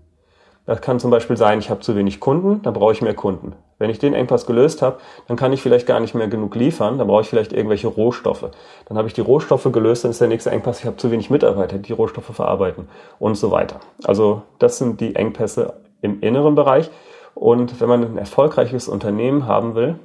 Das 0.67 0.83
kann 0.83 1.01
zum 1.01 1.11
Beispiel 1.11 1.39
sein, 1.39 1.61
ich 1.61 1.71
habe 1.71 1.81
zu 1.81 1.97
wenig 1.97 2.21
Kunden, 2.21 2.61
dann 2.61 2.75
brauche 2.75 2.93
ich 2.93 3.01
mehr 3.01 3.15
Kunden. 3.15 3.55
Wenn 3.79 3.89
ich 3.89 3.99
den 3.99 4.13
Engpass 4.13 4.45
gelöst 4.45 4.83
habe, 4.83 4.99
dann 5.27 5.39
kann 5.39 5.53
ich 5.55 5.63
vielleicht 5.63 5.87
gar 5.87 5.99
nicht 5.99 6.15
mehr 6.15 6.29
genug 6.29 6.55
liefern, 6.57 6.99
dann 6.99 7.07
brauche 7.07 7.23
ich 7.23 7.29
vielleicht 7.29 7.55
irgendwelche 7.55 7.89
Rohstoffe. 7.89 8.51
Dann 8.85 8.99
habe 8.99 9.09
ich 9.09 9.15
die 9.15 9.23
Rohstoffe 9.23 9.73
gelöst, 9.73 10.05
dann 10.05 10.11
ist 10.11 10.21
der 10.21 10.29
nächste 10.29 10.51
Engpass, 10.51 10.81
ich 10.81 10.85
habe 10.85 10.99
zu 10.99 11.11
wenig 11.11 11.31
Mitarbeiter, 11.31 11.79
die 11.79 11.93
Rohstoffe 11.95 12.35
verarbeiten 12.35 12.89
und 13.19 13.37
so 13.37 13.51
weiter. 13.51 13.81
Also 14.05 14.43
das 14.59 14.77
sind 14.77 15.01
die 15.01 15.17
Engpässe 15.17 15.81
im 16.03 16.21
inneren 16.21 16.55
Bereich. 16.55 16.91
Und 17.35 17.81
wenn 17.81 17.89
man 17.89 18.05
ein 18.05 18.19
erfolgreiches 18.19 18.89
Unternehmen 18.89 19.47
haben 19.47 19.75
will, 19.75 19.99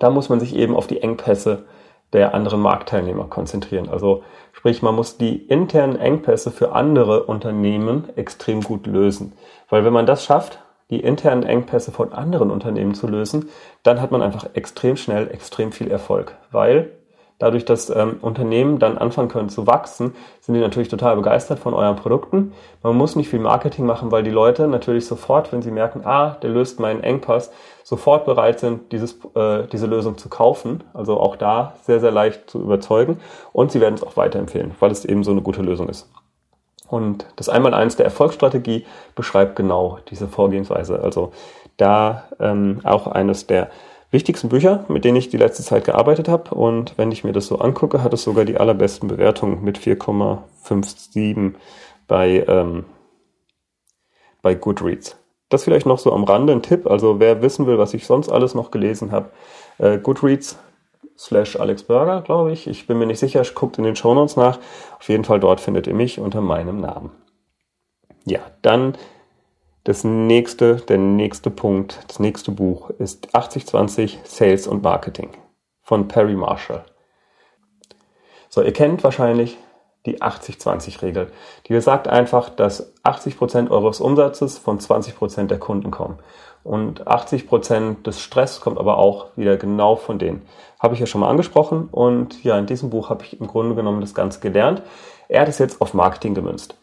dann 0.00 0.14
muss 0.14 0.28
man 0.28 0.40
sich 0.40 0.56
eben 0.56 0.74
auf 0.74 0.88
die 0.88 1.00
Engpässe 1.00 1.64
der 2.12 2.34
anderen 2.34 2.60
Marktteilnehmer 2.60 3.24
konzentrieren. 3.24 3.88
Also 3.88 4.22
sprich, 4.52 4.82
man 4.82 4.94
muss 4.94 5.18
die 5.18 5.36
internen 5.36 5.96
Engpässe 5.96 6.50
für 6.50 6.72
andere 6.72 7.24
Unternehmen 7.24 8.16
extrem 8.16 8.62
gut 8.62 8.86
lösen. 8.86 9.32
Weil 9.68 9.84
wenn 9.84 9.92
man 9.92 10.06
das 10.06 10.24
schafft, 10.24 10.60
die 10.90 11.00
internen 11.00 11.42
Engpässe 11.42 11.90
von 11.90 12.12
anderen 12.12 12.50
Unternehmen 12.50 12.94
zu 12.94 13.08
lösen, 13.08 13.48
dann 13.82 14.00
hat 14.00 14.12
man 14.12 14.22
einfach 14.22 14.50
extrem 14.54 14.96
schnell 14.96 15.28
extrem 15.30 15.72
viel 15.72 15.90
Erfolg. 15.90 16.36
Weil 16.52 16.92
dadurch, 17.38 17.64
dass 17.64 17.90
ähm, 17.90 18.16
Unternehmen 18.20 18.78
dann 18.78 18.98
anfangen 18.98 19.28
können 19.28 19.48
zu 19.48 19.66
wachsen, 19.66 20.14
sind 20.40 20.54
die 20.54 20.60
natürlich 20.60 20.88
total 20.88 21.16
begeistert 21.16 21.58
von 21.58 21.74
euren 21.74 21.96
Produkten. 21.96 22.52
Man 22.82 22.96
muss 22.96 23.16
nicht 23.16 23.28
viel 23.28 23.40
Marketing 23.40 23.84
machen, 23.84 24.10
weil 24.10 24.22
die 24.22 24.30
Leute 24.30 24.66
natürlich 24.68 25.06
sofort, 25.06 25.52
wenn 25.52 25.62
sie 25.62 25.70
merken, 25.70 26.02
ah, 26.04 26.36
der 26.42 26.50
löst 26.50 26.80
meinen 26.80 27.02
Engpass, 27.02 27.50
sofort 27.84 28.24
bereit 28.24 28.60
sind, 28.60 28.92
dieses, 28.92 29.18
äh, 29.34 29.66
diese 29.70 29.86
Lösung 29.86 30.16
zu 30.16 30.28
kaufen. 30.28 30.82
Also 30.94 31.20
auch 31.20 31.36
da 31.36 31.74
sehr, 31.82 32.00
sehr 32.00 32.10
leicht 32.10 32.50
zu 32.50 32.60
überzeugen. 32.60 33.20
Und 33.52 33.70
sie 33.70 33.80
werden 33.80 33.94
es 33.94 34.02
auch 34.02 34.16
weiterempfehlen, 34.16 34.74
weil 34.80 34.90
es 34.90 35.04
eben 35.04 35.22
so 35.22 35.30
eine 35.30 35.42
gute 35.42 35.62
Lösung 35.62 35.88
ist. 35.88 36.10
Und 36.88 37.26
das 37.36 37.48
Einmaleins 37.48 37.96
der 37.96 38.04
Erfolgsstrategie 38.04 38.86
beschreibt 39.14 39.56
genau 39.56 39.98
diese 40.08 40.28
Vorgehensweise. 40.28 41.00
Also 41.00 41.32
da 41.76 42.24
ähm, 42.40 42.80
auch 42.84 43.06
eines 43.06 43.46
der 43.46 43.70
wichtigsten 44.10 44.48
Bücher, 44.48 44.84
mit 44.88 45.04
denen 45.04 45.16
ich 45.16 45.28
die 45.28 45.36
letzte 45.36 45.62
Zeit 45.62 45.84
gearbeitet 45.84 46.28
habe. 46.28 46.54
Und 46.54 46.96
wenn 46.96 47.12
ich 47.12 47.24
mir 47.24 47.32
das 47.32 47.46
so 47.46 47.58
angucke, 47.58 48.02
hat 48.02 48.12
es 48.12 48.22
sogar 48.22 48.44
die 48.44 48.56
allerbesten 48.56 49.08
Bewertungen 49.08 49.62
mit 49.62 49.78
4,57 49.78 51.54
bei, 52.06 52.44
ähm, 52.46 52.84
bei 54.42 54.54
Goodreads. 54.54 55.16
Das 55.48 55.64
vielleicht 55.64 55.86
noch 55.86 55.98
so 55.98 56.12
am 56.12 56.24
Rande 56.24 56.52
ein 56.52 56.62
Tipp. 56.62 56.86
Also 56.86 57.20
wer 57.20 57.42
wissen 57.42 57.66
will, 57.66 57.78
was 57.78 57.94
ich 57.94 58.06
sonst 58.06 58.28
alles 58.28 58.54
noch 58.54 58.70
gelesen 58.70 59.12
habe, 59.12 59.30
äh, 59.78 59.98
Goodreads 59.98 60.58
slash 61.18 61.56
Alex 61.56 61.84
Burger, 61.84 62.22
glaube 62.22 62.52
ich. 62.52 62.66
Ich 62.66 62.86
bin 62.86 62.98
mir 62.98 63.06
nicht 63.06 63.20
sicher, 63.20 63.42
guckt 63.54 63.78
in 63.78 63.84
den 63.84 63.96
Shownotes 63.96 64.36
nach. 64.36 64.58
Auf 64.98 65.08
jeden 65.08 65.24
Fall 65.24 65.40
dort 65.40 65.60
findet 65.60 65.86
ihr 65.86 65.94
mich 65.94 66.18
unter 66.18 66.40
meinem 66.40 66.80
Namen. 66.80 67.10
Ja, 68.24 68.40
dann 68.62 68.96
das 69.86 70.02
nächste, 70.02 70.76
der 70.76 70.98
nächste 70.98 71.48
Punkt, 71.48 72.00
das 72.08 72.18
nächste 72.18 72.50
Buch 72.50 72.90
ist 72.90 73.32
8020 73.36 74.18
Sales 74.24 74.66
und 74.66 74.82
Marketing 74.82 75.30
von 75.80 76.08
Perry 76.08 76.34
Marshall. 76.34 76.84
So, 78.48 78.62
ihr 78.62 78.72
kennt 78.72 79.04
wahrscheinlich 79.04 79.56
die 80.04 80.20
80-20-Regel, 80.20 81.30
die 81.66 81.72
besagt 81.72 82.08
einfach, 82.08 82.48
dass 82.48 82.92
80% 83.04 83.70
eures 83.70 84.00
Umsatzes 84.00 84.58
von 84.58 84.80
20% 84.80 85.46
der 85.46 85.60
Kunden 85.60 85.92
kommen. 85.92 86.18
Und 86.64 87.06
80% 87.06 88.02
des 88.02 88.20
Stress 88.20 88.60
kommt 88.60 88.78
aber 88.78 88.98
auch 88.98 89.28
wieder 89.36 89.56
genau 89.56 89.94
von 89.94 90.18
denen. 90.18 90.42
Habe 90.80 90.94
ich 90.94 91.00
ja 91.00 91.06
schon 91.06 91.20
mal 91.20 91.30
angesprochen 91.30 91.88
und 91.92 92.42
ja, 92.42 92.58
in 92.58 92.66
diesem 92.66 92.90
Buch 92.90 93.08
habe 93.08 93.22
ich 93.22 93.40
im 93.40 93.46
Grunde 93.46 93.76
genommen 93.76 94.00
das 94.00 94.16
Ganze 94.16 94.40
gelernt. 94.40 94.82
Er 95.28 95.42
hat 95.42 95.48
es 95.48 95.58
jetzt 95.58 95.80
auf 95.80 95.94
Marketing 95.94 96.34
gemünzt. 96.34 96.76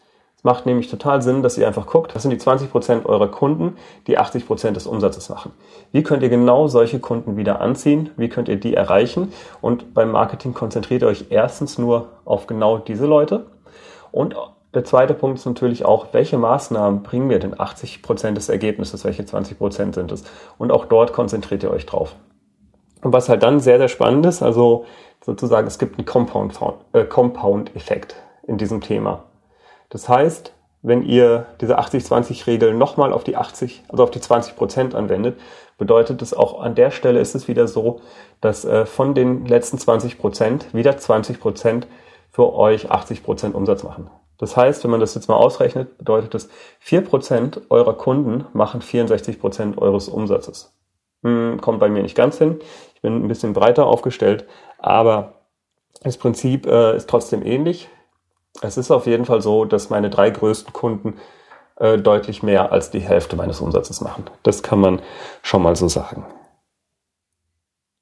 Macht 0.44 0.66
nämlich 0.66 0.90
total 0.90 1.22
Sinn, 1.22 1.42
dass 1.42 1.56
ihr 1.56 1.66
einfach 1.66 1.86
guckt, 1.86 2.14
das 2.14 2.20
sind 2.20 2.30
die 2.30 2.38
20% 2.38 3.06
eurer 3.06 3.28
Kunden, 3.28 3.78
die 4.06 4.18
80% 4.18 4.72
des 4.72 4.86
Umsatzes 4.86 5.30
machen. 5.30 5.52
Wie 5.90 6.02
könnt 6.02 6.22
ihr 6.22 6.28
genau 6.28 6.68
solche 6.68 6.98
Kunden 6.98 7.38
wieder 7.38 7.62
anziehen? 7.62 8.10
Wie 8.18 8.28
könnt 8.28 8.50
ihr 8.50 8.56
die 8.56 8.74
erreichen? 8.74 9.32
Und 9.62 9.94
beim 9.94 10.10
Marketing 10.10 10.52
konzentriert 10.52 11.00
ihr 11.00 11.08
euch 11.08 11.24
erstens 11.30 11.78
nur 11.78 12.08
auf 12.26 12.46
genau 12.46 12.76
diese 12.76 13.06
Leute. 13.06 13.46
Und 14.12 14.36
der 14.74 14.84
zweite 14.84 15.14
Punkt 15.14 15.38
ist 15.38 15.46
natürlich 15.46 15.86
auch, 15.86 16.08
welche 16.12 16.36
Maßnahmen 16.36 17.02
bringen 17.02 17.28
mir 17.28 17.38
denn 17.38 17.54
80% 17.54 18.32
des 18.32 18.50
Ergebnisses? 18.50 19.02
Welche 19.06 19.22
20% 19.22 19.94
sind 19.94 20.12
es? 20.12 20.24
Und 20.58 20.72
auch 20.72 20.84
dort 20.84 21.14
konzentriert 21.14 21.62
ihr 21.62 21.70
euch 21.70 21.86
drauf. 21.86 22.14
Und 23.00 23.14
was 23.14 23.30
halt 23.30 23.42
dann 23.42 23.60
sehr, 23.60 23.78
sehr 23.78 23.88
spannend 23.88 24.26
ist, 24.26 24.42
also 24.42 24.84
sozusagen, 25.24 25.66
es 25.66 25.78
gibt 25.78 25.96
einen 25.96 26.04
Compound-Effekt 26.04 26.92
äh, 26.92 27.04
Compound 27.06 27.70
in 28.46 28.58
diesem 28.58 28.82
Thema. 28.82 29.22
Das 29.94 30.08
heißt, 30.08 30.52
wenn 30.82 31.04
ihr 31.04 31.46
diese 31.60 31.78
80-20-Regel 31.78 32.74
nochmal 32.74 33.12
auf 33.12 33.22
die 33.22 33.36
80, 33.36 33.84
also 33.88 34.02
auf 34.02 34.10
die 34.10 34.20
20 34.20 34.56
Prozent 34.56 34.92
anwendet, 34.92 35.38
bedeutet 35.78 36.20
es 36.20 36.34
auch 36.34 36.60
an 36.60 36.74
der 36.74 36.90
Stelle 36.90 37.20
ist 37.20 37.36
es 37.36 37.46
wieder 37.46 37.68
so, 37.68 38.00
dass 38.40 38.64
äh, 38.64 38.86
von 38.86 39.14
den 39.14 39.46
letzten 39.46 39.78
20 39.78 40.18
Prozent 40.18 40.74
wieder 40.74 40.98
20 40.98 41.38
Prozent 41.38 41.86
für 42.32 42.52
euch 42.54 42.90
80 42.90 43.22
Prozent 43.22 43.54
Umsatz 43.54 43.84
machen. 43.84 44.10
Das 44.36 44.56
heißt, 44.56 44.82
wenn 44.82 44.90
man 44.90 44.98
das 44.98 45.14
jetzt 45.14 45.28
mal 45.28 45.36
ausrechnet, 45.36 45.96
bedeutet 45.96 46.34
es, 46.34 46.48
4 46.80 47.02
Prozent 47.02 47.60
eurer 47.70 47.94
Kunden 47.94 48.46
machen 48.52 48.82
64 48.82 49.38
Prozent 49.38 49.78
eures 49.78 50.08
Umsatzes. 50.08 50.74
Hm, 51.22 51.60
kommt 51.60 51.78
bei 51.78 51.88
mir 51.88 52.02
nicht 52.02 52.16
ganz 52.16 52.38
hin. 52.38 52.58
Ich 52.96 53.00
bin 53.00 53.24
ein 53.24 53.28
bisschen 53.28 53.52
breiter 53.52 53.86
aufgestellt, 53.86 54.44
aber 54.78 55.34
das 56.02 56.16
Prinzip 56.16 56.66
äh, 56.66 56.96
ist 56.96 57.08
trotzdem 57.08 57.46
ähnlich. 57.46 57.88
Es 58.60 58.76
ist 58.76 58.90
auf 58.90 59.06
jeden 59.06 59.24
Fall 59.24 59.42
so, 59.42 59.64
dass 59.64 59.90
meine 59.90 60.10
drei 60.10 60.30
größten 60.30 60.72
Kunden 60.72 61.14
äh, 61.76 61.98
deutlich 61.98 62.42
mehr 62.42 62.72
als 62.72 62.90
die 62.90 63.00
Hälfte 63.00 63.36
meines 63.36 63.60
Umsatzes 63.60 64.00
machen. 64.00 64.24
Das 64.42 64.62
kann 64.62 64.80
man 64.80 65.02
schon 65.42 65.62
mal 65.62 65.76
so 65.76 65.88
sagen. 65.88 66.24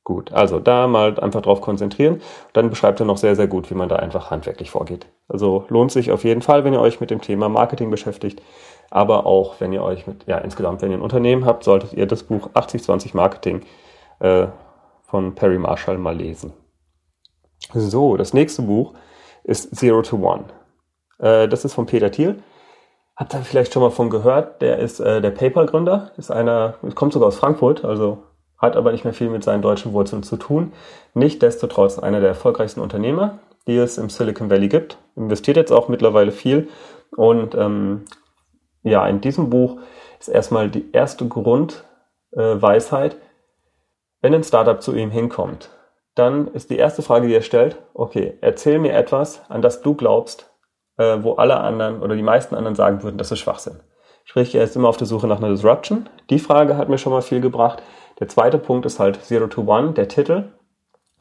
Gut, 0.05 0.33
also 0.33 0.59
da 0.59 0.89
mal 0.89 1.19
einfach 1.21 1.43
drauf 1.43 1.61
konzentrieren. 1.61 2.21
Dann 2.53 2.71
beschreibt 2.71 2.99
er 2.99 3.07
noch 3.07 3.17
sehr, 3.17 3.37
sehr 3.37 3.47
gut, 3.47 3.71
wie 3.71 3.75
man 3.75 3.89
da 3.89 3.97
einfach 3.97 4.31
handwerklich 4.31 4.71
vorgeht. 4.71 5.07
Also 5.29 5.65
lohnt 5.69 5.93
sich 5.93 6.11
auf 6.11 6.25
jeden 6.25 6.43
Fall, 6.43 6.65
wenn 6.65 6.73
ihr 6.73 6.81
euch 6.81 7.01
mit 7.01 7.11
dem 7.11 7.21
Thema 7.21 7.49
Marketing 7.49 7.91
beschäftigt. 7.91 8.43
Aber 8.91 9.27
auch, 9.27 9.61
wenn 9.61 9.73
ihr 9.73 9.83
euch 9.83 10.07
mit, 10.07 10.27
ja, 10.27 10.39
insgesamt, 10.39 10.83
wenn 10.83 10.91
ihr 10.91 10.99
ein 10.99 11.03
Unternehmen 11.03 11.47
habt, 11.47 11.63
solltet 11.63 11.93
ihr 11.93 12.07
das 12.07 12.25
Buch 12.25 12.51
8020 12.53 13.15
Marketing 13.15 13.63
äh, 14.19 14.49
von 15.05 15.35
Perry 15.35 15.59
Marshall 15.59 15.99
mal 15.99 16.17
lesen. 16.17 16.53
So, 17.73 18.17
das 18.17 18.35
nächste 18.35 18.63
Buch 18.63 18.95
ist 19.45 19.75
Zero 19.77 20.03
to 20.03 20.17
One. 20.17 20.45
Äh, 21.19 21.49
das 21.49 21.65
ist 21.65 21.75
von 21.75 21.87
Peter 21.87 22.11
Thiel. 22.11 22.43
Habt 23.17 23.35
ihr 23.35 23.41
vielleicht 23.41 23.73
schon 23.73 23.83
mal 23.83 23.91
von 23.91 24.11
gehört? 24.11 24.63
Der 24.63 24.79
ist 24.79 25.01
äh, 25.01 25.21
der 25.21 25.31
PayPal-Gründer, 25.31 26.13
ist 26.17 26.31
einer, 26.31 26.75
kommt 26.95 27.13
sogar 27.13 27.29
aus 27.29 27.37
Frankfurt, 27.37 27.85
also 27.85 28.25
hat 28.59 28.77
aber 28.77 28.93
nicht 28.93 29.05
mehr 29.05 29.13
viel 29.13 29.29
mit 29.29 29.45
seinen 29.45 29.63
deutschen 29.63 29.93
Wurzeln 29.93 30.23
zu 30.23 30.37
tun. 30.37 30.73
Nichtsdestotrotz 31.15 31.99
einer 31.99 32.21
der 32.21 32.31
erfolgreichsten 32.31 32.81
Unternehmer, 32.81 33.39
die 33.67 33.77
es 33.77 33.99
im 33.99 34.09
Silicon 34.09 34.51
Valley 34.51 34.69
gibt. 34.69 34.99
Investiert 35.17 35.57
jetzt 35.57 35.73
auch 35.73 35.89
mittlerweile 35.89 36.33
viel. 36.33 36.69
Und 37.17 37.55
ähm, 37.55 38.05
ja, 38.83 39.07
in 39.07 39.21
diesem 39.21 39.51
Buch 39.51 39.79
ist 40.19 40.29
erstmal 40.29 40.71
die 40.71 40.91
erste 40.93 41.27
Grundweisheit, 41.27 43.15
äh, 43.15 43.19
wenn 44.21 44.35
ein 44.35 44.45
Startup 44.45 44.81
zu 44.81 44.95
ihm 44.95 45.11
hinkommt 45.11 45.69
dann 46.15 46.49
ist 46.49 46.71
die 46.71 46.77
erste 46.77 47.03
Frage, 47.03 47.27
die 47.27 47.35
er 47.35 47.43
stellt, 47.43 47.77
okay, 47.95 48.39
erzähl 48.41 48.79
mir 48.79 48.93
etwas, 48.93 49.43
an 49.49 49.63
das 49.63 49.83
du 49.83 49.95
glaubst, 49.95 50.51
äh, 50.99 51.19
wo 51.21 51.35
alle 51.35 51.59
anderen 51.59 52.03
oder 52.03 52.17
die 52.17 52.23
meisten 52.23 52.55
anderen 52.55 52.75
sagen 52.75 53.03
würden, 53.03 53.19
das 53.19 53.33
ist 53.33 53.39
Schwachsinn. 53.39 53.81
Sprich, 54.25 54.55
er 54.55 54.65
ist 54.65 54.77
immer 54.77 54.89
auf 54.89 54.97
der 54.97 55.07
Suche 55.07 55.27
nach 55.27 55.39
einer 55.39 55.51
Disruption. 55.51 56.09
Die 56.31 56.39
Frage 56.39 56.77
hat 56.77 56.89
mir 56.89 56.99
schon 56.99 57.13
mal 57.13 57.23
viel 57.23 57.41
gebracht. 57.41 57.83
Der 58.21 58.29
zweite 58.29 58.59
Punkt 58.59 58.87
ist 58.87 59.01
halt 59.01 59.25
Zero 59.25 59.49
to 59.49 59.63
One, 59.63 59.93
der 59.93 60.09
Titel. 60.09 60.53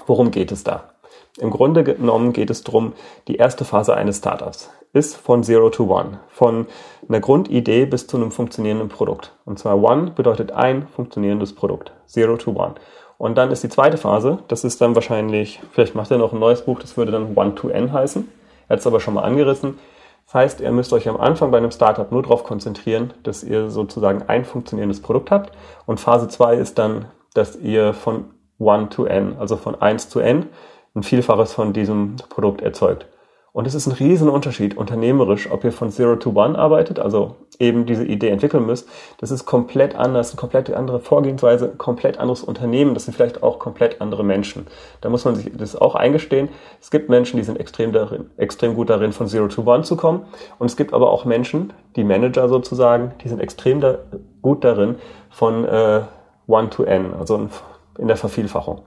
Worum 0.05 0.29
geht 0.29 0.51
es 0.51 0.63
da? 0.63 0.91
Im 1.39 1.50
Grunde 1.50 1.83
genommen 1.83 2.33
geht 2.33 2.50
es 2.50 2.63
darum, 2.63 2.93
die 3.27 3.38
erste 3.38 3.65
Phase 3.65 3.95
eines 3.95 4.17
Startups 4.17 4.69
ist 4.93 5.15
von 5.15 5.43
Zero 5.43 5.69
to 5.69 5.86
One, 5.86 6.19
von 6.27 6.67
einer 7.07 7.21
Grundidee 7.21 7.86
bis 7.86 8.07
zu 8.07 8.17
einem 8.17 8.31
funktionierenden 8.31 8.89
Produkt. 8.89 9.33
Und 9.45 9.57
zwar 9.57 9.81
One 9.81 10.12
bedeutet 10.12 10.51
ein 10.51 10.88
funktionierendes 10.88 11.55
Produkt. 11.55 11.93
Zero 12.05 12.36
to 12.38 12.51
One. 12.51 12.75
Und 13.21 13.37
dann 13.37 13.51
ist 13.51 13.61
die 13.63 13.69
zweite 13.69 13.97
Phase, 13.97 14.39
das 14.47 14.63
ist 14.63 14.81
dann 14.81 14.95
wahrscheinlich, 14.95 15.59
vielleicht 15.73 15.93
macht 15.93 16.09
er 16.09 16.17
noch 16.17 16.33
ein 16.33 16.39
neues 16.39 16.63
Buch, 16.63 16.79
das 16.79 16.97
würde 16.97 17.11
dann 17.11 17.37
One-to-N 17.37 17.93
heißen. 17.93 18.27
Er 18.67 18.73
hat 18.73 18.79
es 18.79 18.87
aber 18.87 18.99
schon 18.99 19.13
mal 19.13 19.21
angerissen. 19.21 19.77
Das 20.25 20.33
heißt, 20.33 20.59
ihr 20.61 20.71
müsst 20.71 20.91
euch 20.91 21.07
am 21.07 21.17
Anfang 21.17 21.51
bei 21.51 21.59
einem 21.59 21.69
Startup 21.69 22.11
nur 22.11 22.23
darauf 22.23 22.43
konzentrieren, 22.43 23.13
dass 23.21 23.43
ihr 23.43 23.69
sozusagen 23.69 24.23
ein 24.23 24.43
funktionierendes 24.43 25.03
Produkt 25.03 25.29
habt. 25.29 25.55
Und 25.85 25.99
Phase 25.99 26.29
2 26.29 26.55
ist 26.55 26.79
dann, 26.79 27.05
dass 27.35 27.55
ihr 27.57 27.93
von 27.93 28.25
One 28.57 28.89
to 28.89 29.05
N, 29.05 29.35
also 29.39 29.55
von 29.55 29.79
1 29.79 30.09
zu 30.09 30.19
N, 30.19 30.47
ein 30.95 31.03
Vielfaches 31.03 31.53
von 31.53 31.73
diesem 31.73 32.15
Produkt 32.27 32.63
erzeugt. 32.63 33.05
Und 33.53 33.67
es 33.67 33.75
ist 33.75 33.86
ein 33.86 33.91
Riesenunterschied 33.91 34.77
unternehmerisch, 34.77 35.51
ob 35.51 35.65
ihr 35.65 35.74
von 35.74 35.91
Zero 35.91 36.15
to 36.15 36.29
One 36.29 36.58
arbeitet, 36.58 37.00
also 37.00 37.36
eben 37.60 37.86
diese 37.86 38.05
Idee 38.05 38.29
entwickeln 38.29 38.65
müsst. 38.65 38.88
Das 39.17 39.29
ist 39.29 39.46
komplett 39.46 39.93
anders, 39.93 40.31
eine 40.31 40.39
komplett 40.39 40.72
andere 40.72 41.01
Vorgehensweise, 41.01 41.67
komplett 41.77 42.17
anderes 42.17 42.43
Unternehmen. 42.43 42.93
Das 42.93 43.05
sind 43.05 43.13
vielleicht 43.13 43.43
auch 43.43 43.60
komplett 43.60 44.00
andere 44.00 44.24
Menschen. 44.24 44.67
Da 45.01 45.10
muss 45.10 45.25
man 45.25 45.36
sich 45.36 45.51
das 45.53 45.75
auch 45.75 45.96
eingestehen. 45.96 46.48
Es 46.79 46.91
gibt 46.91 47.10
Menschen, 47.10 47.38
die 47.38 47.43
sind 47.43 47.60
extrem 47.60 47.91
darin, 47.91 48.29
extrem 48.38 48.74
gut 48.74 48.89
darin, 48.89 49.12
von 49.12 49.27
Zero 49.27 49.50
to 49.50 49.63
One 49.63 49.84
zu 49.84 49.98
kommen. 49.98 50.22
Und 50.58 50.67
es 50.67 50.77
gibt 50.77 50.93
aber 50.93 51.12
auch 51.12 51.25
Menschen, 51.25 51.74
die 51.98 52.05
Manager 52.05 52.48
sozusagen, 52.48 53.12
die 53.22 53.27
sind 53.27 53.41
extrem 53.41 53.81
da, 53.81 53.98
gut 54.41 54.63
darin, 54.63 54.96
von 55.29 55.65
äh, 55.65 56.03
One 56.48 56.70
to 56.70 56.84
N, 56.84 57.13
also 57.20 57.50
in 57.98 58.08
der 58.08 58.17
Vervielfachung. 58.17 58.84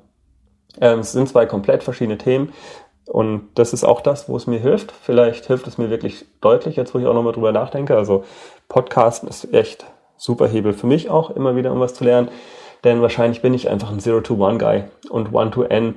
Ähm, 0.81 1.01
es 1.01 1.13
sind 1.13 1.29
zwei 1.29 1.47
komplett 1.47 1.83
verschiedene 1.83 2.19
Themen. 2.19 2.53
Und 3.07 3.49
das 3.55 3.73
ist 3.73 3.85
auch 3.85 4.01
das, 4.01 4.29
wo 4.29 4.37
es 4.37 4.47
mir 4.47 4.59
hilft. 4.59 4.93
Vielleicht 4.93 5.47
hilft 5.47 5.67
es 5.67 5.79
mir 5.79 5.91
wirklich 5.91 6.25
deutlich, 6.41 6.77
jetzt 6.77 6.95
wo 6.95 6.99
ich 6.99 7.07
auch 7.07 7.15
nochmal 7.15 7.33
drüber 7.33 7.53
nachdenke. 7.53 7.97
Also 7.97 8.25
Podcasten 8.69 9.29
ist 9.29 9.53
echt 9.53 9.85
super 10.17 10.49
Hebel 10.49 10.73
für 10.73 10.87
mich 10.87 11.11
auch, 11.11 11.31
immer 11.31 11.57
wieder 11.57 11.73
um 11.73 11.81
was 11.81 11.95
zu 11.95 12.05
lernen. 12.05 12.29
Denn 12.83 13.03
wahrscheinlich 13.03 13.43
bin 13.43 13.55
ich 13.55 13.69
einfach 13.69 13.91
ein 13.91 14.01
Zero-to-One-Guy. 14.01 14.85
Und 15.11 15.33
One-to-N 15.33 15.95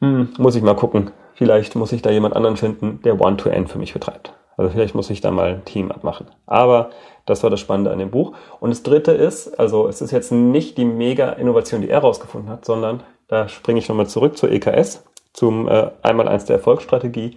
hm, 0.00 0.34
muss 0.38 0.56
ich 0.56 0.62
mal 0.62 0.74
gucken. 0.74 1.10
Vielleicht 1.34 1.74
muss 1.74 1.92
ich 1.92 2.02
da 2.02 2.10
jemand 2.10 2.36
anderen 2.36 2.56
finden, 2.56 3.00
der 3.02 3.20
One-to-N 3.20 3.66
für 3.66 3.78
mich 3.78 3.92
betreibt. 3.92 4.34
Also 4.56 4.70
vielleicht 4.70 4.94
muss 4.94 5.10
ich 5.10 5.20
da 5.20 5.30
mal 5.30 5.54
ein 5.54 5.64
Team 5.64 5.90
abmachen. 5.90 6.26
Aber 6.46 6.90
das 7.26 7.42
war 7.42 7.50
das 7.50 7.60
Spannende 7.60 7.90
an 7.90 7.98
dem 7.98 8.10
Buch. 8.10 8.34
Und 8.60 8.70
das 8.70 8.82
dritte 8.82 9.12
ist, 9.12 9.58
also 9.58 9.88
es 9.88 10.02
ist 10.02 10.10
jetzt 10.10 10.32
nicht 10.32 10.76
die 10.76 10.84
mega-Innovation, 10.84 11.80
die 11.80 11.88
er 11.90 12.00
rausgefunden 12.00 12.50
hat, 12.50 12.64
sondern 12.64 13.02
da 13.28 13.48
springe 13.48 13.78
ich 13.78 13.88
nochmal 13.88 14.06
zurück 14.06 14.36
zur 14.36 14.50
EKS 14.50 15.04
zum 15.32 15.68
äh, 15.68 15.90
einmal 16.02 16.28
eins 16.28 16.44
der 16.44 16.56
Erfolgsstrategie. 16.56 17.36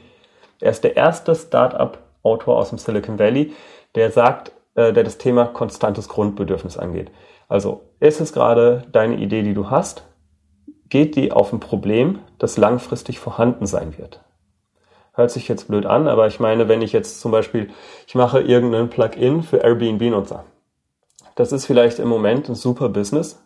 Er 0.60 0.72
ist 0.72 0.84
der 0.84 0.96
erste 0.96 1.36
Startup-Autor 1.36 2.58
aus 2.58 2.70
dem 2.70 2.78
Silicon 2.78 3.20
Valley, 3.20 3.54
der 3.96 4.12
sagt, 4.12 4.52
äh, 4.76 4.94
der 4.94 5.04
das 5.04 5.18
Thema 5.18 5.46
konstantes 5.46 6.10
Grundbedürfnis 6.10 6.78
angeht. 6.78 7.12
Also 7.48 7.84
ist 8.00 8.22
es 8.22 8.34
gerade 8.34 8.84
deine 8.92 9.16
Idee, 9.16 9.44
die 9.44 9.54
du 9.54 9.70
hast? 9.70 10.06
Geht 10.90 11.16
die 11.16 11.32
auf 11.32 11.52
ein 11.54 11.60
Problem, 11.60 12.20
das 12.40 12.58
langfristig 12.58 13.20
vorhanden 13.20 13.66
sein 13.66 13.98
wird? 13.98 14.22
Hört 15.14 15.32
sich 15.32 15.48
jetzt 15.48 15.68
blöd 15.68 15.86
an, 15.86 16.08
aber 16.08 16.28
ich 16.28 16.40
meine, 16.40 16.68
wenn 16.68 16.82
ich 16.82 16.92
jetzt 16.92 17.22
zum 17.22 17.32
Beispiel, 17.32 17.70
ich 18.06 18.16
mache 18.16 18.42
irgendeinen 18.42 18.90
Plugin 18.90 19.44
für 19.44 19.58
Airbnb-Nutzer. 19.58 20.44
Das 21.36 21.52
ist 21.52 21.66
vielleicht 21.66 22.00
im 22.00 22.10
Moment 22.10 22.50
ein 22.50 22.56
super 22.56 22.90
Business, 22.90 23.42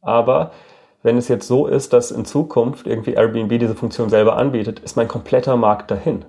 aber 0.00 0.50
wenn 1.04 1.18
es 1.18 1.28
jetzt 1.28 1.46
so 1.46 1.66
ist, 1.66 1.92
dass 1.92 2.10
in 2.10 2.24
Zukunft 2.24 2.86
irgendwie 2.86 3.12
Airbnb 3.12 3.60
diese 3.60 3.74
Funktion 3.74 4.08
selber 4.08 4.36
anbietet, 4.36 4.80
ist 4.80 4.96
mein 4.96 5.06
kompletter 5.06 5.56
Markt 5.56 5.90
dahin. 5.90 6.24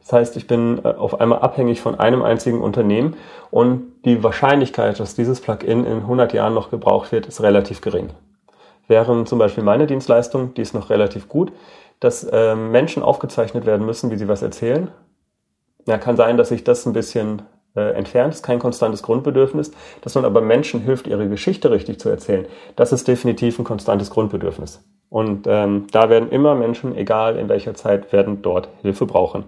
Das 0.00 0.12
heißt, 0.12 0.36
ich 0.36 0.46
bin 0.46 0.84
äh, 0.84 0.88
auf 0.88 1.20
einmal 1.20 1.38
abhängig 1.38 1.80
von 1.80 1.98
einem 1.98 2.22
einzigen 2.22 2.60
Unternehmen 2.60 3.16
und 3.50 3.92
die 4.04 4.22
Wahrscheinlichkeit, 4.22 5.00
dass 5.00 5.14
dieses 5.14 5.40
Plugin 5.40 5.86
in 5.86 5.98
100 5.98 6.34
Jahren 6.34 6.52
noch 6.52 6.70
gebraucht 6.70 7.10
wird, 7.10 7.26
ist 7.26 7.40
relativ 7.40 7.80
gering. 7.80 8.10
Während 8.86 9.28
zum 9.28 9.38
Beispiel 9.38 9.64
meine 9.64 9.86
Dienstleistung, 9.86 10.52
die 10.54 10.62
ist 10.62 10.74
noch 10.74 10.90
relativ 10.90 11.28
gut, 11.28 11.50
dass 11.98 12.22
äh, 12.24 12.54
Menschen 12.54 13.02
aufgezeichnet 13.02 13.64
werden 13.64 13.86
müssen, 13.86 14.10
wie 14.10 14.16
sie 14.16 14.28
was 14.28 14.42
erzählen. 14.42 14.90
Ja, 15.86 15.96
kann 15.96 16.16
sein, 16.16 16.36
dass 16.36 16.50
sich 16.50 16.64
das 16.64 16.84
ein 16.84 16.92
bisschen 16.92 17.42
äh, 17.76 17.92
entfernt, 17.94 18.34
ist 18.34 18.42
kein 18.42 18.58
konstantes 18.58 19.02
Grundbedürfnis. 19.02 19.72
Dass 20.02 20.14
man 20.14 20.24
aber 20.24 20.40
Menschen 20.40 20.80
hilft, 20.80 21.06
ihre 21.06 21.28
Geschichte 21.28 21.70
richtig 21.70 21.98
zu 22.00 22.08
erzählen, 22.08 22.46
das 22.76 22.92
ist 22.92 23.08
definitiv 23.08 23.58
ein 23.58 23.64
konstantes 23.64 24.10
Grundbedürfnis. 24.10 24.84
Und 25.08 25.46
ähm, 25.46 25.86
da 25.92 26.08
werden 26.08 26.30
immer 26.30 26.54
Menschen, 26.54 26.96
egal 26.96 27.36
in 27.36 27.48
welcher 27.48 27.74
Zeit, 27.74 28.12
werden 28.12 28.42
dort 28.42 28.68
Hilfe 28.80 29.06
brauchen. 29.06 29.44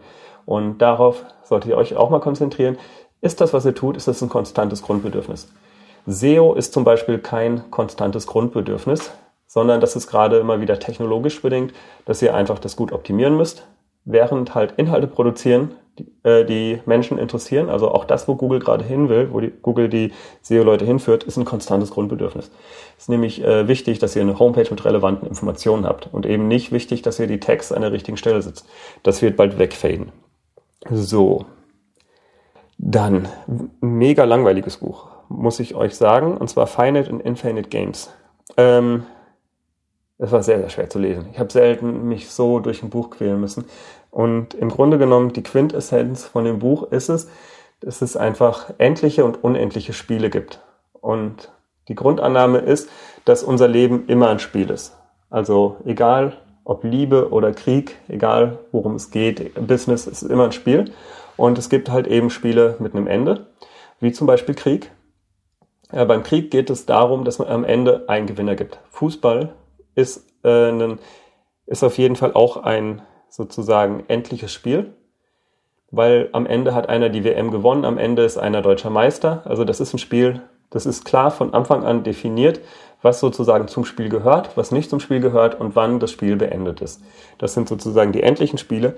Und 0.46 0.78
darauf 0.78 1.24
solltet 1.42 1.70
ihr 1.70 1.76
euch 1.76 1.96
auch 1.96 2.10
mal 2.10 2.20
konzentrieren. 2.20 2.76
Ist 3.20 3.40
das, 3.40 3.54
was 3.54 3.64
ihr 3.64 3.74
tut, 3.74 3.96
ist 3.96 4.06
das 4.06 4.20
ein 4.20 4.28
konstantes 4.28 4.82
Grundbedürfnis? 4.82 5.50
SEO 6.06 6.52
ist 6.52 6.74
zum 6.74 6.84
Beispiel 6.84 7.18
kein 7.18 7.70
konstantes 7.70 8.26
Grundbedürfnis, 8.26 9.10
sondern 9.46 9.80
das 9.80 9.96
ist 9.96 10.06
gerade 10.06 10.36
immer 10.36 10.60
wieder 10.60 10.78
technologisch 10.78 11.40
bedingt, 11.40 11.72
dass 12.04 12.20
ihr 12.20 12.34
einfach 12.34 12.58
das 12.58 12.76
gut 12.76 12.92
optimieren 12.92 13.36
müsst, 13.36 13.66
während 14.04 14.54
halt 14.54 14.72
Inhalte 14.76 15.06
produzieren, 15.06 15.74
die, 15.98 16.28
äh, 16.28 16.44
die 16.44 16.80
Menschen 16.86 17.18
interessieren. 17.18 17.68
Also 17.68 17.90
auch 17.90 18.04
das, 18.04 18.26
wo 18.28 18.34
Google 18.34 18.60
gerade 18.60 18.84
hin 18.84 19.08
will, 19.08 19.28
wo 19.32 19.40
die, 19.40 19.52
Google 19.62 19.88
die 19.88 20.12
SEO-Leute 20.42 20.84
hinführt, 20.84 21.24
ist 21.24 21.36
ein 21.36 21.44
konstantes 21.44 21.90
Grundbedürfnis. 21.90 22.50
Es 22.96 23.04
ist 23.04 23.08
nämlich 23.08 23.42
äh, 23.42 23.68
wichtig, 23.68 23.98
dass 23.98 24.16
ihr 24.16 24.22
eine 24.22 24.38
Homepage 24.38 24.68
mit 24.70 24.84
relevanten 24.84 25.28
Informationen 25.28 25.86
habt 25.86 26.08
und 26.12 26.26
eben 26.26 26.48
nicht 26.48 26.72
wichtig, 26.72 27.02
dass 27.02 27.18
ihr 27.18 27.26
die 27.26 27.40
Tags 27.40 27.72
an 27.72 27.82
der 27.82 27.92
richtigen 27.92 28.16
Stelle 28.16 28.42
sitzt. 28.42 28.66
Das 29.02 29.22
wird 29.22 29.36
bald 29.36 29.58
wegfaden. 29.58 30.12
So. 30.90 31.46
Dann, 32.78 33.28
mega 33.80 34.24
langweiliges 34.24 34.78
Buch, 34.78 35.06
muss 35.28 35.60
ich 35.60 35.74
euch 35.74 35.94
sagen, 35.94 36.36
und 36.36 36.48
zwar 36.50 36.66
Finite 36.66 37.08
and 37.08 37.22
Infinite 37.22 37.68
Games. 37.68 38.10
Ähm, 38.56 39.04
es 40.18 40.30
war 40.30 40.42
sehr, 40.42 40.58
sehr 40.58 40.70
schwer 40.70 40.88
zu 40.88 40.98
lesen. 40.98 41.26
Ich 41.32 41.38
habe 41.38 41.52
selten 41.52 42.08
mich 42.08 42.30
so 42.30 42.60
durch 42.60 42.82
ein 42.82 42.90
Buch 42.90 43.10
quälen 43.10 43.40
müssen. 43.40 43.64
Und 44.14 44.54
im 44.54 44.68
Grunde 44.68 44.96
genommen, 44.96 45.32
die 45.32 45.42
Quintessenz 45.42 46.24
von 46.24 46.44
dem 46.44 46.60
Buch 46.60 46.84
ist 46.92 47.08
es, 47.08 47.28
dass 47.80 48.00
es 48.00 48.16
einfach 48.16 48.72
endliche 48.78 49.24
und 49.24 49.42
unendliche 49.42 49.92
Spiele 49.92 50.30
gibt. 50.30 50.60
Und 50.92 51.50
die 51.88 51.96
Grundannahme 51.96 52.58
ist, 52.58 52.88
dass 53.24 53.42
unser 53.42 53.66
Leben 53.66 54.06
immer 54.06 54.28
ein 54.28 54.38
Spiel 54.38 54.70
ist. 54.70 54.96
Also 55.30 55.78
egal 55.84 56.36
ob 56.62 56.84
Liebe 56.84 57.32
oder 57.32 57.50
Krieg, 57.50 57.96
egal 58.06 58.60
worum 58.70 58.94
es 58.94 59.10
geht, 59.10 59.52
Business 59.66 60.06
ist 60.06 60.22
immer 60.22 60.44
ein 60.44 60.52
Spiel. 60.52 60.92
Und 61.36 61.58
es 61.58 61.68
gibt 61.68 61.90
halt 61.90 62.06
eben 62.06 62.30
Spiele 62.30 62.76
mit 62.78 62.94
einem 62.94 63.08
Ende, 63.08 63.48
wie 63.98 64.12
zum 64.12 64.28
Beispiel 64.28 64.54
Krieg. 64.54 64.92
Ja, 65.90 66.04
beim 66.04 66.22
Krieg 66.22 66.52
geht 66.52 66.70
es 66.70 66.86
darum, 66.86 67.24
dass 67.24 67.40
man 67.40 67.48
am 67.48 67.64
Ende 67.64 68.08
einen 68.08 68.28
Gewinner 68.28 68.54
gibt. 68.54 68.78
Fußball 68.90 69.56
ist, 69.96 70.24
äh, 70.44 70.70
ein, 70.70 71.00
ist 71.66 71.82
auf 71.82 71.98
jeden 71.98 72.14
Fall 72.14 72.32
auch 72.32 72.58
ein 72.58 73.02
sozusagen 73.34 74.04
endliches 74.08 74.52
Spiel, 74.52 74.92
weil 75.90 76.28
am 76.32 76.46
Ende 76.46 76.74
hat 76.74 76.88
einer 76.88 77.08
die 77.08 77.24
WM 77.24 77.50
gewonnen, 77.50 77.84
am 77.84 77.98
Ende 77.98 78.24
ist 78.24 78.38
einer 78.38 78.62
deutscher 78.62 78.90
Meister. 78.90 79.42
Also 79.44 79.64
das 79.64 79.80
ist 79.80 79.94
ein 79.94 79.98
Spiel, 79.98 80.42
das 80.70 80.86
ist 80.86 81.04
klar 81.04 81.30
von 81.30 81.54
Anfang 81.54 81.84
an 81.84 82.04
definiert 82.04 82.60
was 83.04 83.20
sozusagen 83.20 83.68
zum 83.68 83.84
Spiel 83.84 84.08
gehört, 84.08 84.56
was 84.56 84.72
nicht 84.72 84.88
zum 84.88 84.98
Spiel 84.98 85.20
gehört 85.20 85.60
und 85.60 85.76
wann 85.76 86.00
das 86.00 86.10
Spiel 86.10 86.36
beendet 86.36 86.80
ist. 86.80 87.02
Das 87.38 87.52
sind 87.52 87.68
sozusagen 87.68 88.12
die 88.12 88.22
endlichen 88.22 88.58
Spiele, 88.58 88.96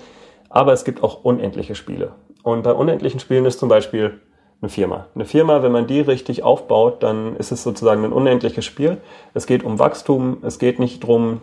aber 0.49 0.73
es 0.73 0.85
gibt 0.85 1.03
auch 1.03 1.25
unendliche 1.25 1.75
Spiele. 1.75 2.13
Und 2.45 2.63
bei 2.63 2.73
unendlichen 2.73 3.19
Spielen 3.19 3.45
ist 3.45 3.59
zum 3.59 3.69
Beispiel 3.69 4.21
eine 4.63 4.69
Firma. 4.69 5.09
Eine 5.17 5.25
Firma, 5.25 5.63
wenn 5.63 5.73
man 5.73 5.89
die 5.89 6.01
richtig 6.01 6.45
aufbaut, 6.45 7.03
dann 7.03 7.35
ist 7.37 7.51
es 7.51 7.65
sozusagen 7.65 8.05
ein 8.05 8.13
unendliches 8.13 8.65
Spiel. 8.65 8.99
Es 9.35 9.47
geht 9.47 9.65
um 9.65 9.81
Wachstum, 9.81 10.39
es 10.43 10.61
geht 10.61 10.79
nicht 10.79 11.03
darum, 11.03 11.41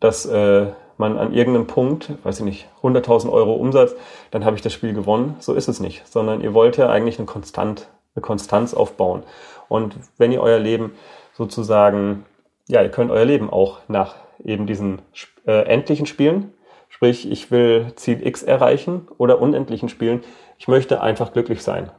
dass 0.00 0.24
äh, 0.24 0.68
man 0.98 1.18
an 1.18 1.32
irgendeinem 1.32 1.66
Punkt, 1.66 2.12
weiß 2.24 2.38
ich 2.40 2.44
nicht, 2.44 2.68
100.000 2.82 3.30
Euro 3.30 3.54
Umsatz, 3.54 3.94
dann 4.30 4.44
habe 4.44 4.56
ich 4.56 4.62
das 4.62 4.72
Spiel 4.72 4.94
gewonnen. 4.94 5.36
So 5.40 5.54
ist 5.54 5.68
es 5.68 5.80
nicht, 5.80 6.06
sondern 6.06 6.40
ihr 6.40 6.54
wollt 6.54 6.76
ja 6.76 6.88
eigentlich 6.88 7.18
eine, 7.18 7.26
Konstant, 7.26 7.88
eine 8.14 8.22
Konstanz 8.22 8.74
aufbauen. 8.74 9.22
Und 9.68 9.96
wenn 10.18 10.32
ihr 10.32 10.40
euer 10.40 10.58
Leben 10.58 10.92
sozusagen, 11.34 12.24
ja, 12.68 12.82
ihr 12.82 12.90
könnt 12.90 13.10
euer 13.10 13.24
Leben 13.24 13.50
auch 13.50 13.80
nach 13.88 14.14
eben 14.44 14.66
diesen 14.66 15.02
äh, 15.46 15.62
endlichen 15.66 16.06
Spielen, 16.06 16.52
sprich, 16.88 17.30
ich 17.30 17.50
will 17.50 17.92
Ziel 17.96 18.26
X 18.26 18.42
erreichen 18.42 19.08
oder 19.18 19.40
unendlichen 19.40 19.88
Spielen, 19.88 20.22
ich 20.58 20.68
möchte 20.68 21.00
einfach 21.00 21.32
glücklich 21.32 21.62
sein. 21.62 21.90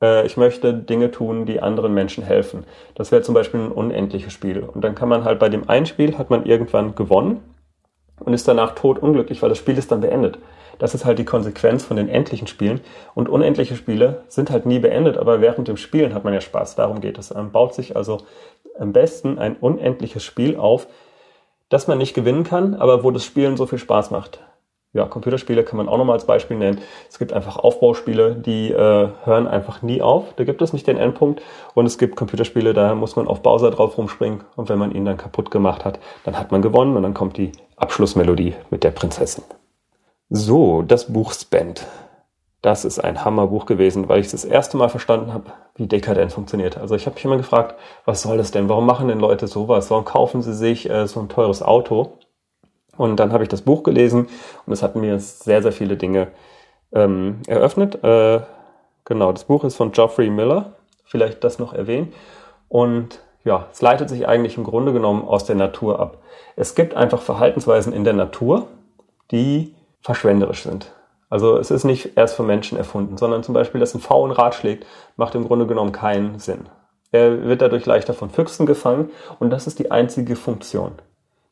Äh, 0.00 0.26
ich 0.26 0.36
möchte 0.36 0.72
Dinge 0.72 1.10
tun, 1.10 1.44
die 1.44 1.60
anderen 1.60 1.92
Menschen 1.92 2.24
helfen. 2.24 2.64
Das 2.94 3.12
wäre 3.12 3.22
zum 3.22 3.34
Beispiel 3.34 3.60
ein 3.60 3.72
unendliches 3.72 4.32
Spiel. 4.32 4.60
Und 4.60 4.82
dann 4.82 4.94
kann 4.94 5.08
man 5.08 5.24
halt 5.24 5.38
bei 5.38 5.48
dem 5.48 5.68
einen 5.68 5.86
Spiel 5.86 6.16
hat 6.16 6.30
man 6.30 6.46
irgendwann 6.46 6.94
gewonnen 6.94 7.42
und 8.20 8.34
ist 8.34 8.48
danach 8.48 8.74
tot 8.74 8.98
unglücklich, 8.98 9.42
weil 9.42 9.48
das 9.48 9.58
Spiel 9.58 9.78
ist 9.78 9.92
dann 9.92 10.00
beendet. 10.00 10.38
Das 10.78 10.94
ist 10.94 11.04
halt 11.04 11.18
die 11.18 11.24
Konsequenz 11.24 11.84
von 11.84 11.96
den 11.96 12.08
endlichen 12.08 12.46
Spielen. 12.46 12.80
Und 13.14 13.28
unendliche 13.28 13.76
Spiele 13.76 14.22
sind 14.28 14.50
halt 14.50 14.64
nie 14.64 14.78
beendet, 14.78 15.16
aber 15.16 15.40
während 15.40 15.68
dem 15.68 15.76
Spielen 15.76 16.14
hat 16.14 16.24
man 16.24 16.34
ja 16.34 16.40
Spaß. 16.40 16.76
Darum 16.76 17.00
geht 17.00 17.18
es. 17.18 17.34
Man 17.34 17.50
baut 17.50 17.74
sich 17.74 17.96
also 17.96 18.18
am 18.78 18.92
besten 18.92 19.38
ein 19.38 19.56
unendliches 19.56 20.24
Spiel 20.24 20.56
auf, 20.56 20.86
das 21.68 21.88
man 21.88 21.98
nicht 21.98 22.14
gewinnen 22.14 22.44
kann, 22.44 22.74
aber 22.74 23.02
wo 23.02 23.10
das 23.10 23.24
Spielen 23.24 23.56
so 23.56 23.66
viel 23.66 23.78
Spaß 23.78 24.10
macht. 24.10 24.40
Ja, 24.94 25.04
Computerspiele 25.04 25.64
kann 25.64 25.76
man 25.76 25.88
auch 25.88 25.98
nochmal 25.98 26.14
als 26.14 26.24
Beispiel 26.24 26.56
nennen. 26.56 26.80
Es 27.10 27.18
gibt 27.18 27.34
einfach 27.34 27.58
Aufbauspiele, 27.58 28.34
die 28.34 28.70
äh, 28.72 29.08
hören 29.24 29.46
einfach 29.46 29.82
nie 29.82 30.00
auf. 30.00 30.32
Da 30.36 30.44
gibt 30.44 30.62
es 30.62 30.72
nicht 30.72 30.86
den 30.86 30.96
Endpunkt. 30.96 31.42
Und 31.74 31.84
es 31.84 31.98
gibt 31.98 32.16
Computerspiele, 32.16 32.72
da 32.72 32.94
muss 32.94 33.14
man 33.14 33.28
auf 33.28 33.42
Bowser 33.42 33.70
drauf 33.70 33.98
rumspringen. 33.98 34.44
Und 34.56 34.70
wenn 34.70 34.78
man 34.78 34.92
ihn 34.92 35.04
dann 35.04 35.18
kaputt 35.18 35.50
gemacht 35.50 35.84
hat, 35.84 36.00
dann 36.24 36.38
hat 36.38 36.52
man 36.52 36.62
gewonnen 36.62 36.96
und 36.96 37.02
dann 37.02 37.12
kommt 37.12 37.36
die 37.36 37.52
Abschlussmelodie 37.76 38.54
mit 38.70 38.82
der 38.82 38.90
Prinzessin. 38.90 39.44
So, 40.30 40.80
das 40.80 41.12
Buch 41.12 41.32
Spend. 41.34 41.86
Das 42.62 42.84
ist 42.84 42.98
ein 42.98 43.24
Hammerbuch 43.24 43.66
gewesen, 43.66 44.08
weil 44.08 44.20
ich 44.20 44.30
das 44.30 44.44
erste 44.44 44.78
Mal 44.78 44.88
verstanden 44.88 45.32
habe, 45.32 45.52
wie 45.76 45.86
dekadent 45.86 46.32
funktioniert. 46.32 46.76
Also 46.76 46.96
ich 46.96 47.06
habe 47.06 47.14
mich 47.14 47.24
immer 47.24 47.36
gefragt, 47.36 47.76
was 48.04 48.22
soll 48.22 48.38
das 48.38 48.50
denn? 48.50 48.68
Warum 48.68 48.86
machen 48.86 49.08
denn 49.08 49.20
Leute 49.20 49.46
sowas? 49.46 49.90
Warum 49.90 50.04
kaufen 50.04 50.42
sie 50.42 50.54
sich 50.54 50.88
äh, 50.88 51.06
so 51.06 51.20
ein 51.20 51.28
teures 51.28 51.62
Auto? 51.62 52.18
Und 52.98 53.16
dann 53.16 53.32
habe 53.32 53.44
ich 53.44 53.48
das 53.48 53.62
Buch 53.62 53.84
gelesen 53.84 54.28
und 54.66 54.72
es 54.72 54.82
hat 54.82 54.96
mir 54.96 55.18
sehr, 55.18 55.62
sehr 55.62 55.72
viele 55.72 55.96
Dinge 55.96 56.28
ähm, 56.92 57.40
eröffnet. 57.46 58.02
Äh, 58.04 58.40
genau, 59.04 59.32
das 59.32 59.44
Buch 59.44 59.64
ist 59.64 59.76
von 59.76 59.92
Geoffrey 59.92 60.28
Miller, 60.28 60.72
vielleicht 61.04 61.42
das 61.44 61.58
noch 61.58 61.72
erwähnen. 61.72 62.12
Und 62.68 63.20
ja, 63.44 63.66
es 63.72 63.80
leitet 63.80 64.10
sich 64.10 64.28
eigentlich 64.28 64.58
im 64.58 64.64
Grunde 64.64 64.92
genommen 64.92 65.22
aus 65.22 65.44
der 65.44 65.56
Natur 65.56 66.00
ab. 66.00 66.18
Es 66.56 66.74
gibt 66.74 66.94
einfach 66.94 67.22
Verhaltensweisen 67.22 67.92
in 67.92 68.04
der 68.04 68.12
Natur, 68.12 68.66
die 69.30 69.74
verschwenderisch 70.00 70.64
sind. 70.64 70.92
Also 71.30 71.56
es 71.56 71.70
ist 71.70 71.84
nicht 71.84 72.16
erst 72.16 72.34
von 72.34 72.46
Menschen 72.46 72.76
erfunden, 72.76 73.16
sondern 73.16 73.42
zum 73.42 73.54
Beispiel, 73.54 73.80
dass 73.80 73.94
ein 73.94 74.00
V 74.00 74.26
ein 74.26 74.32
Rad 74.32 74.54
schlägt, 74.54 74.86
macht 75.16 75.34
im 75.34 75.46
Grunde 75.46 75.66
genommen 75.66 75.92
keinen 75.92 76.38
Sinn. 76.38 76.68
Er 77.12 77.44
wird 77.44 77.62
dadurch 77.62 77.86
leichter 77.86 78.12
von 78.12 78.30
Füchsen 78.30 78.66
gefangen 78.66 79.10
und 79.38 79.50
das 79.50 79.66
ist 79.66 79.78
die 79.78 79.90
einzige 79.90 80.36
Funktion. 80.36 80.92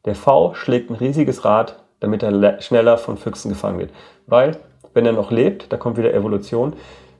Der 0.07 0.15
V 0.15 0.55
schlägt 0.55 0.91
ein 0.91 0.97
riesiges 0.97 1.45
Rad, 1.45 1.83
damit 2.01 2.23
er 2.23 2.61
schneller 2.63 2.97
von 2.97 3.19
Füchsen 3.19 3.51
gefangen 3.51 3.79
wird. 3.79 3.91
Weil, 4.27 4.57
wenn 4.95 5.05
er 5.05 5.13
noch 5.13 5.31
lebt, 5.31 5.73
da 5.73 5.77
kommt 5.77 5.99
wieder 5.99 6.15
Evolution, 6.15 6.73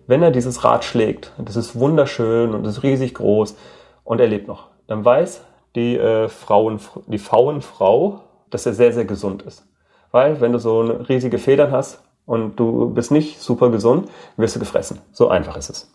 wenn 0.07 0.23
er 0.23 0.31
dieses 0.31 0.65
Rad 0.65 0.85
schlägt, 0.85 1.33
und 1.37 1.49
das 1.49 1.57
ist 1.57 1.79
wunderschön 1.79 2.55
und 2.55 2.65
das 2.65 2.79
ist 2.79 2.83
riesig 2.83 3.15
groß 3.15 3.57
und 4.05 4.21
er 4.21 4.29
lebt 4.29 4.49
noch, 4.49 4.69
dann 4.87 5.05
weiß 5.05 5.45
die, 5.75 5.99
äh, 5.99 6.29
Frauen, 6.29 6.81
die 7.07 7.19
Pfauenfrau, 7.19 8.21
dass 8.51 8.65
er 8.65 8.73
sehr, 8.73 8.93
sehr 8.93 9.05
gesund 9.05 9.43
ist. 9.43 9.67
Weil, 10.13 10.41
wenn 10.41 10.53
du 10.53 10.59
so 10.59 10.81
riesige 10.81 11.39
Federn 11.39 11.73
hast, 11.73 12.03
und 12.27 12.57
du 12.57 12.91
bist 12.91 13.11
nicht 13.11 13.41
super 13.41 13.71
gesund, 13.71 14.11
wirst 14.37 14.57
du 14.57 14.61
gefressen. 14.61 15.01
So 15.13 15.29
einfach 15.29 15.57
ist 15.57 15.71
es. 15.71 15.93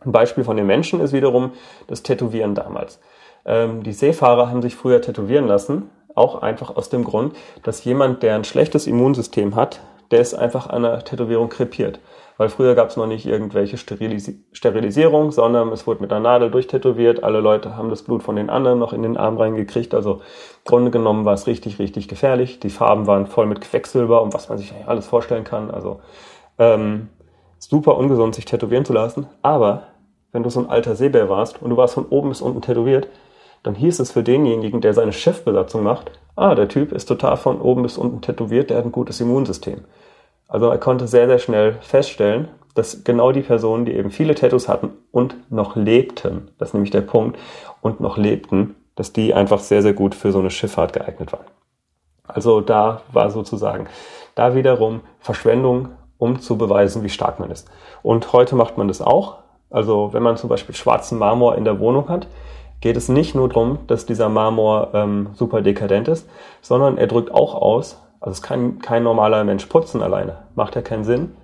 Ein 0.00 0.12
Beispiel 0.12 0.44
von 0.44 0.56
den 0.56 0.66
Menschen 0.66 1.00
ist 1.00 1.12
wiederum 1.12 1.52
das 1.86 2.02
Tätowieren 2.02 2.54
damals. 2.54 3.00
Ähm, 3.44 3.82
die 3.82 3.92
Seefahrer 3.92 4.48
haben 4.48 4.62
sich 4.62 4.74
früher 4.74 5.02
tätowieren 5.02 5.46
lassen, 5.46 5.90
auch 6.18 6.42
einfach 6.42 6.76
aus 6.76 6.90
dem 6.90 7.04
Grund, 7.04 7.34
dass 7.62 7.84
jemand, 7.84 8.22
der 8.22 8.34
ein 8.34 8.44
schlechtes 8.44 8.86
Immunsystem 8.86 9.54
hat, 9.54 9.80
der 10.10 10.20
ist 10.20 10.34
einfach 10.34 10.68
an 10.68 10.84
einer 10.84 11.04
Tätowierung 11.04 11.48
krepiert. 11.48 12.00
weil 12.40 12.50
früher 12.50 12.76
gab 12.76 12.88
es 12.88 12.96
noch 12.96 13.08
nicht 13.08 13.26
irgendwelche 13.26 13.76
Sterilis 13.78 14.32
Sterilisierung, 14.52 15.32
sondern 15.32 15.72
es 15.72 15.88
wurde 15.88 16.02
mit 16.02 16.12
einer 16.12 16.20
Nadel 16.20 16.52
durchtätowiert. 16.52 17.24
Alle 17.24 17.40
Leute 17.40 17.76
haben 17.76 17.90
das 17.90 18.02
Blut 18.02 18.22
von 18.22 18.36
den 18.36 18.48
anderen 18.48 18.78
noch 18.78 18.92
in 18.92 19.02
den 19.02 19.16
Arm 19.16 19.36
reingekriegt. 19.38 19.92
Also 19.92 20.14
im 20.14 20.20
Grunde 20.64 20.92
genommen 20.92 21.24
war 21.24 21.34
es 21.34 21.48
richtig, 21.48 21.80
richtig 21.80 22.06
gefährlich. 22.06 22.60
Die 22.60 22.70
Farben 22.70 23.08
waren 23.08 23.26
voll 23.26 23.46
mit 23.46 23.60
Quecksilber 23.60 24.22
und 24.22 24.34
was 24.34 24.48
man 24.48 24.56
sich 24.56 24.72
alles 24.86 25.08
vorstellen 25.08 25.42
kann. 25.42 25.72
Also 25.72 26.00
ähm, 26.58 27.08
super 27.58 27.96
ungesund, 27.96 28.36
sich 28.36 28.44
tätowieren 28.44 28.84
zu 28.84 28.92
lassen. 28.92 29.26
Aber 29.42 29.88
wenn 30.30 30.44
du 30.44 30.50
so 30.50 30.60
ein 30.60 30.70
alter 30.70 30.94
Seebär 30.94 31.28
warst 31.28 31.60
und 31.60 31.70
du 31.70 31.76
warst 31.76 31.94
von 31.94 32.06
oben 32.06 32.28
bis 32.28 32.40
unten 32.40 32.62
tätowiert, 32.62 33.08
dann 33.62 33.74
hieß 33.74 34.00
es 34.00 34.12
für 34.12 34.22
denjenigen, 34.22 34.80
der 34.80 34.94
seine 34.94 35.12
Schiffbesatzung 35.12 35.82
macht, 35.82 36.12
ah, 36.36 36.54
der 36.54 36.68
Typ 36.68 36.92
ist 36.92 37.06
total 37.06 37.36
von 37.36 37.60
oben 37.60 37.82
bis 37.82 37.98
unten 37.98 38.20
tätowiert, 38.20 38.70
der 38.70 38.78
hat 38.78 38.84
ein 38.84 38.92
gutes 38.92 39.20
Immunsystem. 39.20 39.84
Also 40.46 40.68
er 40.68 40.78
konnte 40.78 41.06
sehr, 41.06 41.26
sehr 41.26 41.38
schnell 41.38 41.74
feststellen, 41.80 42.48
dass 42.74 43.04
genau 43.04 43.32
die 43.32 43.42
Personen, 43.42 43.84
die 43.84 43.94
eben 43.94 44.10
viele 44.10 44.34
Tattoos 44.34 44.68
hatten 44.68 44.90
und 45.10 45.50
noch 45.50 45.76
lebten, 45.76 46.50
das 46.58 46.70
ist 46.70 46.74
nämlich 46.74 46.92
der 46.92 47.00
Punkt, 47.00 47.38
und 47.80 48.00
noch 48.00 48.16
lebten, 48.16 48.76
dass 48.94 49.12
die 49.12 49.34
einfach 49.34 49.58
sehr, 49.58 49.82
sehr 49.82 49.92
gut 49.92 50.14
für 50.14 50.32
so 50.32 50.38
eine 50.38 50.50
Schifffahrt 50.50 50.92
geeignet 50.92 51.32
waren. 51.32 51.46
Also 52.26 52.60
da 52.60 53.02
war 53.12 53.30
sozusagen 53.30 53.88
da 54.34 54.54
wiederum 54.54 55.00
Verschwendung, 55.18 55.88
um 56.18 56.40
zu 56.40 56.56
beweisen, 56.56 57.02
wie 57.02 57.08
stark 57.08 57.40
man 57.40 57.50
ist. 57.50 57.68
Und 58.02 58.32
heute 58.32 58.54
macht 58.54 58.78
man 58.78 58.88
das 58.88 59.00
auch. 59.00 59.38
Also 59.70 60.12
wenn 60.12 60.22
man 60.22 60.36
zum 60.36 60.48
Beispiel 60.48 60.74
schwarzen 60.74 61.18
Marmor 61.18 61.56
in 61.56 61.64
der 61.64 61.80
Wohnung 61.80 62.08
hat, 62.08 62.26
geht 62.80 62.96
es 62.96 63.08
nicht 63.08 63.34
nur 63.34 63.48
darum, 63.48 63.78
dass 63.86 64.06
dieser 64.06 64.28
Marmor 64.28 64.90
ähm, 64.94 65.30
super 65.34 65.62
dekadent 65.62 66.08
ist, 66.08 66.28
sondern 66.60 66.98
er 66.98 67.06
drückt 67.06 67.32
auch 67.32 67.54
aus, 67.54 68.00
also 68.20 68.32
es 68.32 68.42
kann 68.42 68.78
kein 68.80 69.02
normaler 69.02 69.44
Mensch 69.44 69.66
putzen 69.66 70.02
alleine, 70.02 70.44
macht 70.54 70.76
ja 70.76 70.82
keinen 70.82 71.04
Sinn. 71.04 71.36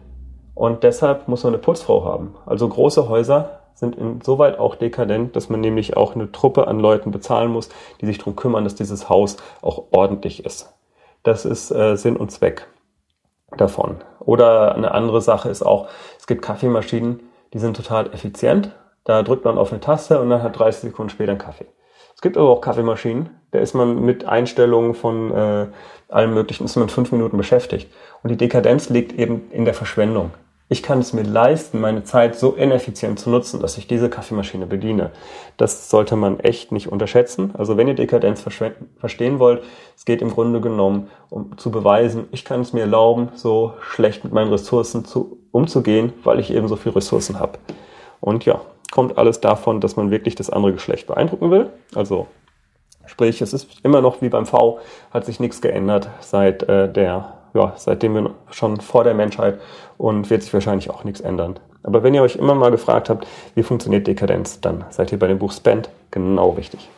Und 0.54 0.84
deshalb 0.84 1.26
muss 1.26 1.42
man 1.42 1.52
eine 1.52 1.62
Putzfrau 1.62 2.04
haben. 2.04 2.36
Also 2.46 2.68
große 2.68 3.08
Häuser 3.08 3.60
sind 3.74 3.96
insoweit 3.96 4.58
auch 4.58 4.76
dekadent, 4.76 5.34
dass 5.34 5.48
man 5.48 5.60
nämlich 5.60 5.96
auch 5.96 6.14
eine 6.14 6.30
Truppe 6.30 6.68
an 6.68 6.78
Leuten 6.78 7.10
bezahlen 7.10 7.50
muss, 7.50 7.70
die 8.00 8.06
sich 8.06 8.18
darum 8.18 8.36
kümmern, 8.36 8.62
dass 8.62 8.76
dieses 8.76 9.08
Haus 9.08 9.36
auch 9.62 9.84
ordentlich 9.90 10.44
ist. 10.44 10.72
Das 11.24 11.44
ist 11.44 11.72
äh, 11.72 11.96
Sinn 11.96 12.16
und 12.16 12.30
Zweck 12.30 12.68
davon. 13.56 13.96
Oder 14.20 14.74
eine 14.74 14.92
andere 14.92 15.20
Sache 15.20 15.48
ist 15.48 15.62
auch, 15.62 15.88
es 16.18 16.26
gibt 16.26 16.42
Kaffeemaschinen, 16.42 17.20
die 17.52 17.58
sind 17.58 17.76
total 17.76 18.12
effizient. 18.12 18.70
Da 19.04 19.22
drückt 19.22 19.44
man 19.44 19.58
auf 19.58 19.70
eine 19.70 19.80
Taste 19.80 20.20
und 20.20 20.30
dann 20.30 20.42
hat 20.42 20.58
30 20.58 20.90
Sekunden 20.90 21.10
später 21.10 21.32
einen 21.32 21.38
Kaffee. 21.38 21.66
Es 22.14 22.22
gibt 22.22 22.36
aber 22.36 22.48
auch 22.48 22.60
Kaffeemaschinen, 22.60 23.30
da 23.50 23.58
ist 23.58 23.74
man 23.74 24.04
mit 24.04 24.24
Einstellungen 24.24 24.94
von 24.94 25.30
äh, 25.30 25.66
allem 26.08 26.34
Möglichen, 26.34 26.64
ist 26.64 26.76
man 26.76 26.88
fünf 26.88 27.12
Minuten 27.12 27.36
beschäftigt. 27.36 27.90
Und 28.22 28.30
die 28.30 28.36
Dekadenz 28.36 28.88
liegt 28.88 29.12
eben 29.12 29.50
in 29.50 29.64
der 29.64 29.74
Verschwendung. 29.74 30.30
Ich 30.70 30.82
kann 30.82 31.00
es 31.00 31.12
mir 31.12 31.22
leisten, 31.22 31.80
meine 31.80 32.04
Zeit 32.04 32.36
so 32.36 32.52
ineffizient 32.52 33.20
zu 33.20 33.28
nutzen, 33.28 33.60
dass 33.60 33.76
ich 33.76 33.86
diese 33.86 34.08
Kaffeemaschine 34.08 34.66
bediene. 34.66 35.10
Das 35.58 35.90
sollte 35.90 36.16
man 36.16 36.40
echt 36.40 36.72
nicht 36.72 36.90
unterschätzen. 36.90 37.52
Also 37.58 37.76
wenn 37.76 37.86
ihr 37.86 37.94
Dekadenz 37.94 38.40
verstehen 38.40 39.38
wollt, 39.38 39.62
es 39.94 40.06
geht 40.06 40.22
im 40.22 40.30
Grunde 40.30 40.62
genommen, 40.62 41.10
um 41.28 41.58
zu 41.58 41.70
beweisen, 41.70 42.28
ich 42.32 42.46
kann 42.46 42.62
es 42.62 42.72
mir 42.72 42.80
erlauben, 42.80 43.28
so 43.34 43.74
schlecht 43.80 44.24
mit 44.24 44.32
meinen 44.32 44.50
Ressourcen 44.50 45.04
zu, 45.04 45.36
umzugehen, 45.52 46.14
weil 46.24 46.40
ich 46.40 46.50
eben 46.50 46.66
so 46.66 46.76
viele 46.76 46.96
Ressourcen 46.96 47.38
habe. 47.38 47.58
Und 48.20 48.46
ja, 48.46 48.62
kommt 48.94 49.18
alles 49.18 49.40
davon, 49.40 49.80
dass 49.80 49.96
man 49.96 50.12
wirklich 50.12 50.36
das 50.36 50.50
andere 50.50 50.72
Geschlecht 50.72 51.08
beeindrucken 51.08 51.50
will. 51.50 51.68
Also 51.96 52.28
sprich, 53.06 53.42
es 53.42 53.52
ist 53.52 53.68
immer 53.82 54.00
noch 54.00 54.22
wie 54.22 54.28
beim 54.28 54.46
V, 54.46 54.78
hat 55.10 55.24
sich 55.26 55.40
nichts 55.40 55.60
geändert 55.60 56.08
seit 56.20 56.62
äh, 56.62 56.90
der, 56.90 57.34
ja, 57.54 57.72
seitdem 57.74 58.14
wir 58.14 58.30
schon 58.52 58.80
vor 58.80 59.02
der 59.02 59.14
Menschheit 59.14 59.58
und 59.98 60.30
wird 60.30 60.44
sich 60.44 60.54
wahrscheinlich 60.54 60.90
auch 60.90 61.02
nichts 61.02 61.20
ändern. 61.20 61.58
Aber 61.82 62.04
wenn 62.04 62.14
ihr 62.14 62.22
euch 62.22 62.36
immer 62.36 62.54
mal 62.54 62.70
gefragt 62.70 63.10
habt, 63.10 63.26
wie 63.56 63.64
funktioniert 63.64 64.06
Dekadenz, 64.06 64.60
dann 64.60 64.84
seid 64.90 65.10
ihr 65.10 65.18
bei 65.18 65.26
dem 65.26 65.40
Buch 65.40 65.50
Spend 65.50 65.90
genau 66.12 66.50
richtig. 66.50 66.88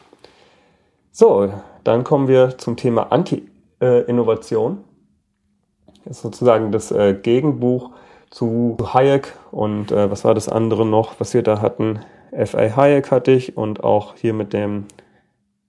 So, 1.12 1.50
dann 1.82 2.04
kommen 2.04 2.28
wir 2.28 2.58
zum 2.58 2.76
Thema 2.76 3.10
Anti-Innovation. 3.10 4.84
Das 6.04 6.18
ist 6.18 6.22
sozusagen 6.22 6.72
das 6.72 6.92
äh, 6.92 7.14
Gegenbuch 7.14 7.92
zu 8.30 8.76
Hayek 8.92 9.34
und 9.50 9.92
äh, 9.92 10.10
was 10.10 10.24
war 10.24 10.34
das 10.34 10.48
andere 10.48 10.84
noch, 10.84 11.20
was 11.20 11.34
wir 11.34 11.42
da 11.42 11.60
hatten? 11.60 12.00
F.A. 12.32 12.76
Hayek 12.76 13.10
hatte 13.10 13.30
ich 13.32 13.56
und 13.56 13.84
auch 13.84 14.14
hier 14.16 14.34
mit 14.34 14.52
dem 14.52 14.86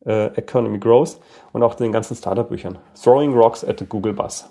äh, 0.05 0.27
Economy 0.37 0.79
Growth 0.79 1.19
und 1.53 1.63
auch 1.63 1.75
den 1.75 1.91
ganzen 1.91 2.15
Startup-Büchern. 2.15 2.77
Throwing 3.01 3.33
Rocks 3.33 3.63
at 3.63 3.79
the 3.79 3.85
Google 3.85 4.13
Bus. 4.13 4.49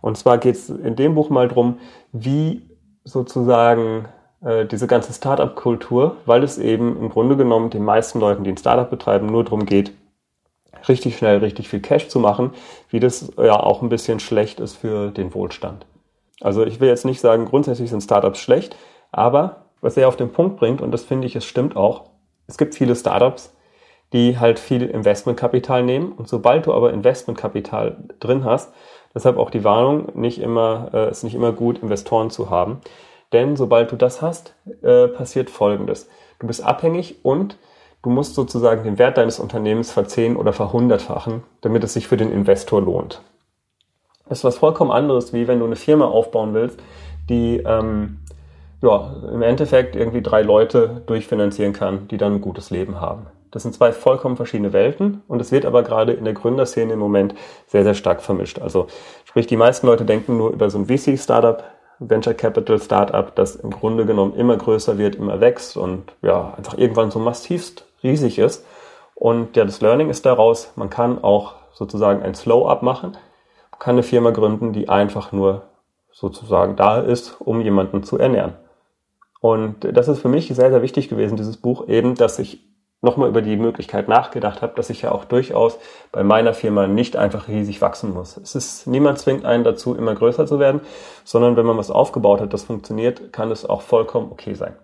Und 0.00 0.16
zwar 0.16 0.38
geht 0.38 0.56
es 0.56 0.68
in 0.70 0.96
dem 0.96 1.14
Buch 1.14 1.30
mal 1.30 1.48
drum, 1.48 1.78
wie 2.12 2.62
sozusagen 3.04 4.06
äh, 4.42 4.66
diese 4.66 4.86
ganze 4.86 5.12
Startup-Kultur, 5.12 6.16
weil 6.26 6.42
es 6.42 6.58
eben 6.58 6.96
im 7.00 7.08
Grunde 7.08 7.36
genommen 7.36 7.70
den 7.70 7.84
meisten 7.84 8.20
Leuten, 8.20 8.44
die 8.44 8.50
ein 8.50 8.56
Startup 8.56 8.88
betreiben, 8.88 9.26
nur 9.26 9.44
darum 9.44 9.66
geht, 9.66 9.92
richtig 10.88 11.16
schnell 11.16 11.38
richtig 11.38 11.68
viel 11.68 11.80
Cash 11.80 12.08
zu 12.08 12.20
machen, 12.20 12.50
wie 12.90 13.00
das 13.00 13.32
ja 13.36 13.58
auch 13.58 13.82
ein 13.82 13.88
bisschen 13.88 14.20
schlecht 14.20 14.60
ist 14.60 14.76
für 14.76 15.10
den 15.10 15.34
Wohlstand. 15.34 15.86
Also 16.40 16.64
ich 16.64 16.80
will 16.80 16.88
jetzt 16.88 17.04
nicht 17.04 17.20
sagen, 17.20 17.46
grundsätzlich 17.46 17.90
sind 17.90 18.02
Startups 18.02 18.38
schlecht, 18.38 18.76
aber 19.12 19.66
was 19.80 19.96
er 19.96 20.08
auf 20.08 20.16
den 20.16 20.32
Punkt 20.32 20.56
bringt, 20.56 20.80
und 20.80 20.90
das 20.90 21.04
finde 21.04 21.26
ich, 21.26 21.36
es 21.36 21.44
stimmt 21.44 21.76
auch, 21.76 22.10
es 22.46 22.58
gibt 22.58 22.74
viele 22.74 22.94
Startups, 22.94 23.52
die 24.12 24.38
halt 24.38 24.58
viel 24.58 24.82
Investmentkapital 24.82 25.82
nehmen. 25.82 26.12
Und 26.12 26.28
sobald 26.28 26.66
du 26.66 26.72
aber 26.72 26.92
Investmentkapital 26.92 27.96
drin 28.20 28.44
hast, 28.44 28.72
deshalb 29.14 29.36
auch 29.36 29.50
die 29.50 29.64
Warnung, 29.64 30.08
nicht 30.14 30.40
immer, 30.40 30.90
äh, 30.92 31.10
ist 31.10 31.24
nicht 31.24 31.34
immer 31.34 31.52
gut, 31.52 31.78
Investoren 31.82 32.30
zu 32.30 32.50
haben. 32.50 32.80
Denn 33.32 33.56
sobald 33.56 33.90
du 33.90 33.96
das 33.96 34.22
hast, 34.22 34.54
äh, 34.82 35.08
passiert 35.08 35.50
Folgendes. 35.50 36.08
Du 36.38 36.46
bist 36.46 36.62
abhängig 36.62 37.24
und 37.24 37.58
du 38.02 38.10
musst 38.10 38.34
sozusagen 38.34 38.84
den 38.84 38.98
Wert 38.98 39.16
deines 39.16 39.40
Unternehmens 39.40 39.90
verzehn- 39.90 40.36
oder 40.36 40.52
verhundertfachen, 40.52 41.42
damit 41.60 41.82
es 41.82 41.94
sich 41.94 42.06
für 42.06 42.16
den 42.16 42.30
Investor 42.30 42.80
lohnt. 42.80 43.22
Ist 44.28 44.44
was 44.44 44.58
vollkommen 44.58 44.90
anderes, 44.90 45.32
wie 45.32 45.46
wenn 45.46 45.60
du 45.60 45.66
eine 45.66 45.76
Firma 45.76 46.06
aufbauen 46.06 46.52
willst, 46.54 46.80
die 47.28 47.58
ähm, 47.58 48.18
ja, 48.82 49.14
im 49.32 49.42
Endeffekt 49.42 49.96
irgendwie 49.96 50.22
drei 50.22 50.42
Leute 50.42 51.02
durchfinanzieren 51.06 51.72
kann, 51.72 52.08
die 52.08 52.18
dann 52.18 52.34
ein 52.34 52.40
gutes 52.40 52.70
Leben 52.70 53.00
haben. 53.00 53.26
Das 53.50 53.62
sind 53.62 53.74
zwei 53.74 53.92
vollkommen 53.92 54.36
verschiedene 54.36 54.72
Welten 54.72 55.22
und 55.28 55.40
es 55.40 55.50
wird 55.52 55.64
aber 55.64 55.82
gerade 55.82 56.12
in 56.12 56.24
der 56.24 56.34
Gründerszene 56.34 56.92
im 56.92 56.98
Moment 56.98 57.34
sehr, 57.68 57.84
sehr 57.84 57.94
stark 57.94 58.20
vermischt. 58.20 58.58
Also 58.58 58.88
sprich, 59.24 59.46
die 59.46 59.56
meisten 59.56 59.86
Leute 59.86 60.04
denken 60.04 60.36
nur 60.36 60.50
über 60.50 60.68
so 60.68 60.78
ein 60.78 60.86
VC-Startup, 60.86 61.64
Venture 61.98 62.34
Capital 62.34 62.78
Startup, 62.78 63.34
das 63.34 63.56
im 63.56 63.70
Grunde 63.70 64.04
genommen 64.04 64.34
immer 64.34 64.56
größer 64.56 64.98
wird, 64.98 65.14
immer 65.14 65.40
wächst 65.40 65.76
und 65.76 66.12
ja, 66.20 66.52
einfach 66.56 66.76
irgendwann 66.76 67.10
so 67.10 67.18
massivst 67.18 67.86
riesig 68.02 68.38
ist. 68.38 68.66
Und 69.14 69.56
ja, 69.56 69.64
das 69.64 69.80
Learning 69.80 70.10
ist 70.10 70.26
daraus, 70.26 70.72
man 70.76 70.90
kann 70.90 71.24
auch 71.24 71.54
sozusagen 71.72 72.22
ein 72.22 72.34
Slow-Up 72.34 72.82
machen 72.82 73.16
kann 73.78 73.94
eine 73.94 74.02
Firma 74.02 74.30
gründen, 74.30 74.72
die 74.72 74.88
einfach 74.88 75.32
nur 75.32 75.62
sozusagen 76.12 76.76
da 76.76 76.98
ist, 76.98 77.40
um 77.40 77.60
jemanden 77.60 78.02
zu 78.02 78.18
ernähren. 78.18 78.54
Und 79.40 79.86
das 79.96 80.08
ist 80.08 80.20
für 80.20 80.28
mich 80.28 80.48
sehr, 80.48 80.70
sehr 80.70 80.82
wichtig 80.82 81.08
gewesen, 81.08 81.36
dieses 81.36 81.58
Buch 81.58 81.88
eben, 81.88 82.14
dass 82.14 82.38
ich 82.38 82.66
nochmal 83.02 83.28
über 83.28 83.42
die 83.42 83.56
Möglichkeit 83.56 84.08
nachgedacht 84.08 84.62
habe, 84.62 84.74
dass 84.74 84.90
ich 84.90 85.02
ja 85.02 85.12
auch 85.12 85.24
durchaus 85.24 85.78
bei 86.12 86.24
meiner 86.24 86.54
Firma 86.54 86.86
nicht 86.86 87.16
einfach 87.16 87.48
riesig 87.48 87.80
wachsen 87.80 88.12
muss. 88.12 88.36
Es 88.36 88.54
ist, 88.54 88.86
niemand 88.86 89.18
zwingt 89.18 89.44
einen 89.44 89.64
dazu, 89.64 89.94
immer 89.94 90.14
größer 90.14 90.46
zu 90.46 90.58
werden, 90.58 90.80
sondern 91.24 91.56
wenn 91.56 91.66
man 91.66 91.76
was 91.76 91.90
aufgebaut 91.90 92.40
hat, 92.40 92.52
das 92.52 92.64
funktioniert, 92.64 93.32
kann 93.32 93.50
es 93.50 93.64
auch 93.64 93.82
vollkommen 93.82 94.32
okay 94.32 94.54
sein. 94.54 94.74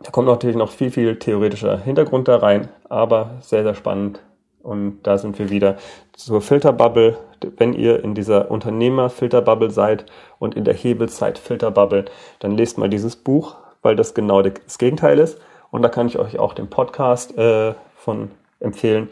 Da 0.00 0.10
kommt 0.10 0.28
natürlich 0.28 0.56
noch 0.56 0.70
viel, 0.70 0.90
viel 0.90 1.18
theoretischer 1.18 1.78
Hintergrund 1.78 2.28
da 2.28 2.36
rein, 2.36 2.68
aber 2.88 3.36
sehr, 3.40 3.62
sehr 3.62 3.74
spannend. 3.74 4.20
Und 4.64 5.02
da 5.02 5.18
sind 5.18 5.38
wir 5.38 5.50
wieder 5.50 5.76
zur 6.14 6.40
Filterbubble, 6.40 7.18
wenn 7.58 7.74
ihr 7.74 8.02
in 8.02 8.14
dieser 8.14 8.50
Unternehmer-Filterbubble 8.50 9.70
seid 9.70 10.06
und 10.38 10.56
in 10.56 10.64
der 10.64 10.72
Hebelzeit-Filterbubble, 10.72 12.06
dann 12.40 12.56
lest 12.56 12.78
mal 12.78 12.88
dieses 12.88 13.14
Buch, 13.14 13.56
weil 13.82 13.94
das 13.94 14.14
genau 14.14 14.40
das 14.40 14.78
Gegenteil 14.78 15.18
ist. 15.18 15.38
Und 15.70 15.82
da 15.82 15.90
kann 15.90 16.06
ich 16.06 16.18
euch 16.18 16.38
auch 16.38 16.54
den 16.54 16.70
Podcast 16.70 17.36
äh, 17.36 17.74
von 17.94 18.30
empfehlen. 18.58 19.10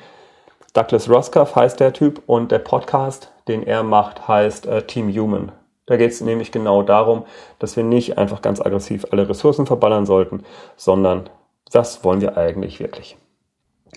Douglas 0.73 1.11
Roskoff 1.11 1.55
heißt 1.55 1.81
der 1.81 1.93
Typ 1.93 2.23
und 2.27 2.51
der 2.51 2.61
Podcast, 2.61 3.31
den 3.47 3.62
er 3.62 3.83
macht, 3.83 4.27
heißt 4.27 4.65
äh, 4.67 4.83
Team 4.87 5.15
Human. 5.15 5.53
Da 5.85 5.99
geht 5.99 6.12
es 6.12 6.23
nämlich 6.23 6.51
genau 6.51 6.83
darum, 6.83 7.25
dass 7.59 7.77
wir 7.77 7.85
nicht 7.85 8.17
einfach 8.17 8.41
ganz 8.41 8.59
aggressiv 8.61 9.05
alle 9.11 9.29
Ressourcen 9.29 9.67
verballern 9.67 10.07
sollten, 10.07 10.45
sondern 10.77 11.29
was 11.71 12.05
wollen 12.05 12.23
wir 12.23 12.38
eigentlich 12.38 12.81
wirklich? 12.81 13.19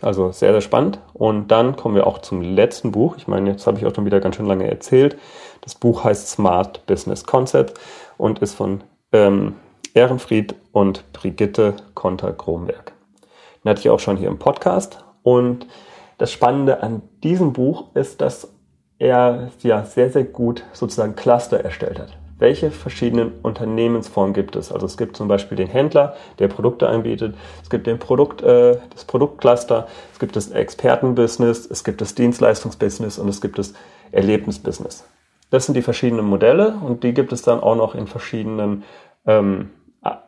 Also 0.06 0.32
sehr, 0.32 0.52
sehr 0.52 0.62
spannend. 0.62 1.00
Und 1.14 1.48
dann 1.48 1.76
kommen 1.76 1.96
wir 1.96 2.06
auch 2.06 2.20
zum 2.20 2.40
letzten 2.44 2.92
Buch. 2.92 3.18
Ich 3.18 3.28
meine, 3.28 3.50
jetzt 3.50 3.66
habe 3.66 3.80
ich 3.80 3.88
auch 3.88 3.96
schon 3.96 4.06
wieder 4.06 4.20
ganz 4.20 4.36
schön 4.36 4.46
lange 4.46 4.70
erzählt. 4.70 5.18
Das 5.62 5.74
Buch 5.74 6.04
heißt 6.04 6.30
Smart 6.30 6.86
Business 6.86 7.24
Concept 7.24 7.80
und 8.18 8.38
ist 8.38 8.54
von 8.54 8.84
ähm, 9.12 9.56
Ehrenfried 9.96 10.54
und 10.72 11.12
Brigitte 11.12 11.74
Konter-Gromberg. 11.96 12.94
Den 13.64 13.70
hatte 13.72 13.80
ich 13.80 13.90
auch 13.90 14.00
schon 14.00 14.16
hier 14.16 14.28
im 14.28 14.38
Podcast. 14.38 15.04
Und 15.24 15.66
das 16.20 16.32
Spannende 16.32 16.84
an 16.84 17.02
diesem 17.24 17.54
Buch 17.54 17.86
ist, 17.96 18.22
dass 18.22 18.54
er 19.00 19.50
ja 19.64 19.86
sehr, 19.86 20.12
sehr 20.12 20.26
gut 20.26 20.66
sozusagen 20.72 21.16
Cluster 21.16 21.62
erstellt 21.62 21.98
hat. 21.98 22.16
Welche 22.38 22.72
verschiedenen 22.72 23.32
Unternehmensformen 23.42 24.34
gibt 24.34 24.56
es. 24.56 24.72
Also 24.72 24.86
es 24.86 24.98
gibt 24.98 25.16
zum 25.16 25.28
Beispiel 25.28 25.58
den 25.58 25.68
Händler, 25.68 26.16
der 26.40 26.48
Produkte 26.48 26.90
anbietet, 26.90 27.36
es 27.64 27.70
gibt 27.70 27.88
den 27.88 28.00
Produkt, 28.00 28.42
äh, 28.42 28.78
das 28.90 29.06
Produktcluster, 29.06 29.88
es 30.12 30.20
gibt 30.20 30.36
das 30.36 30.52
Expertenbusiness, 30.52 31.70
es 31.70 31.84
gibt 31.84 32.02
das 32.02 32.16
Dienstleistungsbusiness 32.16 33.20
und 33.20 33.30
es 33.30 33.42
gibt 33.42 33.58
das 33.58 33.74
Erlebnisbusiness. 34.12 35.08
Das 35.50 35.66
sind 35.66 35.76
die 35.76 35.82
verschiedenen 35.82 36.26
Modelle 36.26 36.76
und 36.82 37.04
die 37.04 37.14
gibt 37.14 37.32
es 37.32 37.42
dann 37.42 37.62
auch 37.62 37.76
noch 37.76 37.96
in 37.96 38.08
verschiedenen 38.08 38.84
ähm, 39.26 39.70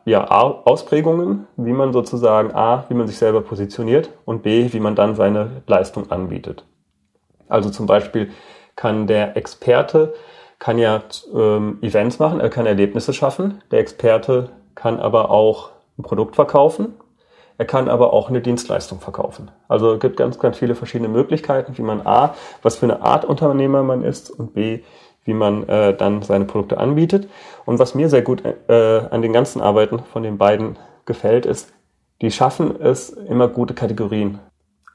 ja, 0.04 0.26
Ausprägungen, 0.28 1.46
wie 1.56 1.72
man 1.72 1.92
sozusagen 1.92 2.52
A, 2.52 2.84
wie 2.88 2.94
man 2.94 3.06
sich 3.06 3.18
selber 3.18 3.42
positioniert 3.42 4.10
und 4.24 4.42
B, 4.42 4.72
wie 4.72 4.80
man 4.80 4.96
dann 4.96 5.14
seine 5.14 5.62
Leistung 5.66 6.10
anbietet. 6.10 6.64
Also 7.48 7.70
zum 7.70 7.86
Beispiel 7.86 8.30
kann 8.74 9.06
der 9.06 9.36
Experte 9.36 10.14
kann 10.58 10.78
ja 10.78 11.02
ähm, 11.34 11.78
Events 11.82 12.18
machen, 12.18 12.40
er 12.40 12.50
kann 12.50 12.66
Erlebnisse 12.66 13.12
schaffen. 13.12 13.62
Der 13.70 13.80
Experte 13.80 14.50
kann 14.74 14.98
aber 14.98 15.30
auch 15.30 15.70
ein 15.98 16.02
Produkt 16.02 16.36
verkaufen. 16.36 16.94
Er 17.58 17.64
kann 17.64 17.88
aber 17.88 18.12
auch 18.12 18.28
eine 18.28 18.40
Dienstleistung 18.40 19.00
verkaufen. 19.00 19.50
Also 19.66 19.94
es 19.94 20.00
gibt 20.00 20.16
ganz, 20.16 20.38
ganz 20.38 20.56
viele 20.58 20.76
verschiedene 20.76 21.08
Möglichkeiten, 21.08 21.76
wie 21.76 21.82
man 21.82 22.06
A, 22.06 22.34
was 22.62 22.76
für 22.76 22.86
eine 22.86 23.02
Art 23.02 23.24
Unternehmer 23.24 23.82
man 23.82 24.04
ist 24.04 24.30
und 24.30 24.54
B, 24.54 24.80
wie 25.24 25.34
man 25.34 25.68
äh, 25.68 25.94
dann 25.96 26.22
seine 26.22 26.44
Produkte 26.44 26.78
anbietet. 26.78 27.28
Und 27.66 27.80
was 27.80 27.96
mir 27.96 28.08
sehr 28.08 28.22
gut 28.22 28.44
äh, 28.68 29.00
an 29.10 29.22
den 29.22 29.32
ganzen 29.32 29.60
Arbeiten 29.60 29.98
von 29.98 30.22
den 30.22 30.38
beiden 30.38 30.78
gefällt, 31.04 31.46
ist, 31.46 31.72
die 32.20 32.30
schaffen 32.30 32.80
es, 32.80 33.10
immer 33.10 33.48
gute 33.48 33.74
Kategorien 33.74 34.38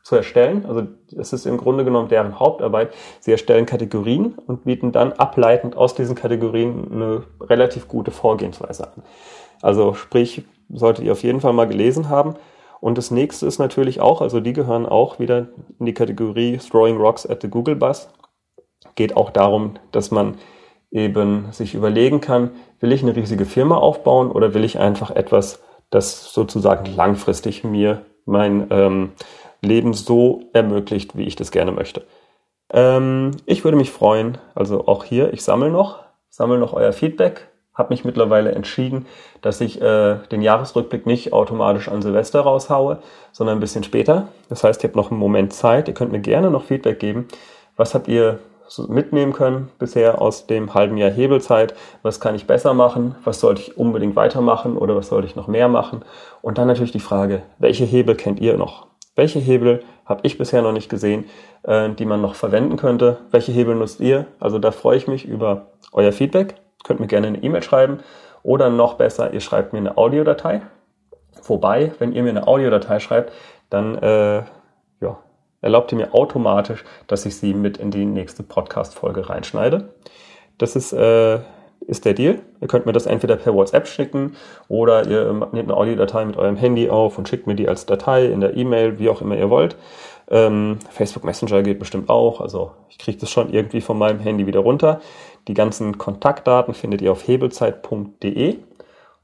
zu 0.04 0.16
erstellen. 0.16 0.66
Also 0.68 0.84
es 1.18 1.34
ist 1.34 1.46
im 1.46 1.58
Grunde 1.58 1.86
genommen 1.86 2.10
deren 2.10 2.40
Hauptarbeit. 2.40 2.94
Sie 3.20 3.32
erstellen 3.32 3.66
Kategorien 3.66 4.36
und 4.48 4.66
bieten 4.66 4.92
dann 4.92 5.14
ableitend 5.14 5.76
aus 5.78 5.96
diesen 5.96 6.16
Kategorien 6.16 6.92
eine 6.92 7.24
relativ 7.42 7.88
gute 7.88 8.12
Vorgehensweise 8.12 8.88
an. 8.94 9.04
Also 9.62 9.94
sprich, 9.94 10.44
solltet 10.70 11.06
ihr 11.06 11.14
auf 11.14 11.24
jeden 11.24 11.42
Fall 11.42 11.54
mal 11.54 11.68
gelesen 11.68 12.10
haben. 12.10 12.36
Und 12.82 12.98
das 12.98 13.12
nächste 13.12 13.48
ist 13.48 13.60
natürlich 13.60 14.02
auch, 14.02 14.22
also 14.22 14.42
die 14.42 14.52
gehören 14.52 14.86
auch 14.86 15.20
wieder 15.20 15.48
in 15.80 15.86
die 15.86 15.94
Kategorie 15.94 16.58
Throwing 16.58 16.98
Rocks 16.98 17.26
at 17.26 17.42
the 17.42 17.50
Google 17.50 17.78
Bus 17.78 18.10
geht 18.96 19.16
auch 19.16 19.30
darum, 19.30 19.76
dass 19.92 20.12
man 20.12 20.36
eben 20.92 21.52
sich 21.52 21.74
überlegen 21.74 22.22
kann, 22.22 22.52
will 22.80 22.92
ich 22.92 23.02
eine 23.02 23.16
riesige 23.16 23.46
Firma 23.46 23.78
aufbauen 23.78 24.32
oder 24.32 24.54
will 24.54 24.64
ich 24.64 24.78
einfach 24.78 25.12
etwas, 25.12 25.64
das 25.90 26.34
sozusagen 26.34 26.94
langfristig 26.96 27.64
mir 27.64 28.06
mein 28.26 28.68
ähm, 28.70 29.12
Leben 29.64 29.94
so 29.94 30.44
ermöglicht, 30.54 31.18
wie 31.18 31.24
ich 31.24 31.36
das 31.36 31.52
gerne 31.52 31.72
möchte. 31.72 32.04
Ähm, 32.72 33.32
ich 33.46 33.64
würde 33.64 33.78
mich 33.78 33.92
freuen, 33.92 34.38
also 34.56 34.88
auch 34.88 35.04
hier, 35.04 35.34
ich 35.34 35.44
sammle 35.44 35.70
noch, 35.70 36.00
sammle 36.30 36.58
noch 36.58 36.74
euer 36.74 36.94
Feedback, 36.94 37.48
habe 37.74 37.94
mich 37.94 38.06
mittlerweile 38.06 38.52
entschieden, 38.52 39.08
dass 39.42 39.60
ich 39.62 39.82
äh, 39.82 40.18
den 40.32 40.42
Jahresrückblick 40.42 41.06
nicht 41.06 41.34
automatisch 41.34 41.88
an 41.90 42.02
Silvester 42.02 42.42
raushaue, 42.42 43.00
sondern 43.32 43.58
ein 43.58 43.62
bisschen 43.62 43.84
später. 43.84 44.28
Das 44.50 44.64
heißt, 44.64 44.84
ihr 44.84 44.90
habt 44.90 44.96
noch 44.96 45.12
einen 45.12 45.20
Moment 45.20 45.54
Zeit, 45.54 45.88
ihr 45.88 45.94
könnt 45.94 46.12
mir 46.12 46.20
gerne 46.20 46.52
noch 46.52 46.64
Feedback 46.66 47.00
geben. 47.00 47.28
Was 47.76 47.96
habt 47.96 48.08
ihr 48.08 48.40
mitnehmen 48.88 49.34
können 49.34 49.70
bisher 49.78 50.22
aus 50.22 50.48
dem 50.48 50.74
halben 50.74 50.98
Jahr 50.98 51.12
Hebelzeit. 51.12 51.74
Was 52.02 52.20
kann 52.20 52.36
ich 52.36 52.48
besser 52.48 52.74
machen? 52.74 53.16
Was 53.24 53.40
sollte 53.40 53.62
ich 53.62 53.78
unbedingt 53.78 54.16
weitermachen 54.16 54.78
oder 54.78 54.96
was 54.96 55.10
sollte 55.10 55.28
ich 55.28 55.36
noch 55.36 55.48
mehr 55.48 55.68
machen? 55.68 56.04
Und 56.42 56.58
dann 56.58 56.68
natürlich 56.68 56.92
die 56.92 57.00
Frage, 57.00 57.44
welche 57.60 57.86
Hebel 57.86 58.16
kennt 58.16 58.40
ihr 58.40 58.58
noch? 58.58 58.88
Welche 59.16 59.40
Hebel 59.40 59.84
habe 60.06 60.22
ich 60.24 60.38
bisher 60.38 60.62
noch 60.62 60.72
nicht 60.72 60.90
gesehen, 60.90 61.26
äh, 61.64 61.90
die 61.90 62.06
man 62.06 62.22
noch 62.22 62.36
verwenden 62.36 62.78
könnte? 62.78 63.20
Welche 63.32 63.52
Hebel 63.52 63.76
nutzt 63.76 64.00
ihr? 64.00 64.26
Also 64.40 64.60
da 64.60 64.72
freue 64.72 64.98
ich 64.98 65.08
mich 65.08 65.26
über 65.26 65.68
euer 65.92 66.12
Feedback. 66.12 66.56
Könnt 66.84 67.00
mir 67.00 67.08
gerne 67.08 67.28
eine 67.28 67.44
E-Mail 67.44 67.64
schreiben 67.64 68.00
oder 68.44 68.70
noch 68.70 68.96
besser, 68.96 69.34
ihr 69.34 69.40
schreibt 69.40 69.74
mir 69.74 69.80
eine 69.80 69.98
Audiodatei. 69.98 70.62
Wobei, 71.44 71.94
wenn 72.00 72.14
ihr 72.14 72.24
mir 72.24 72.30
eine 72.30 72.48
Audiodatei 72.48 73.00
schreibt, 73.00 73.32
dann 73.70 73.98
äh, 73.98 74.44
ja, 75.02 75.20
erlaubt 75.62 75.92
ihr 75.92 75.98
mir 75.98 76.14
automatisch, 76.14 76.84
dass 77.08 77.26
ich 77.26 77.38
sie 77.38 77.54
mit 77.54 77.78
in 77.78 77.92
die 77.92 78.06
nächste 78.06 78.44
Podcast-Folge 78.44 79.30
reinschneide. 79.30 79.94
Das 80.58 80.76
ist, 80.76 80.94
äh, 80.94 81.40
ist 81.88 82.06
der 82.06 82.14
Deal. 82.14 82.40
Ihr 82.62 82.68
könnt 82.68 82.86
mir 82.86 82.94
das 82.94 83.06
entweder 83.06 83.36
per 83.36 83.54
WhatsApp 83.54 83.88
schicken 83.88 84.36
oder 84.68 85.08
ihr 85.08 85.32
nehmt 85.52 85.70
eine 85.70 85.78
Audiodatei 85.78 86.26
mit 86.26 86.38
eurem 86.38 86.56
Handy 86.56 86.90
auf 86.90 87.18
und 87.18 87.28
schickt 87.28 87.48
mir 87.48 87.56
die 87.56 87.68
als 87.68 87.86
Datei 87.86 88.26
in 88.26 88.42
der 88.42 88.56
E-Mail, 88.56 89.00
wie 89.00 89.10
auch 89.10 89.22
immer 89.22 89.38
ihr 89.38 89.50
wollt. 89.50 89.76
Ähm, 90.30 90.80
Facebook 90.90 91.24
Messenger 91.24 91.64
geht 91.64 91.80
bestimmt 91.80 92.10
auch. 92.10 92.42
Also 92.42 92.72
ich 92.90 92.98
kriege 92.98 93.18
das 93.18 93.30
schon 93.30 93.52
irgendwie 93.52 93.82
von 93.82 93.98
meinem 93.98 94.20
Handy 94.20 94.48
wieder 94.48 94.62
runter. 94.62 95.02
Die 95.48 95.54
ganzen 95.54 95.98
Kontaktdaten 95.98 96.74
findet 96.74 97.02
ihr 97.02 97.12
auf 97.12 97.28
hebelzeit.de. 97.28 98.58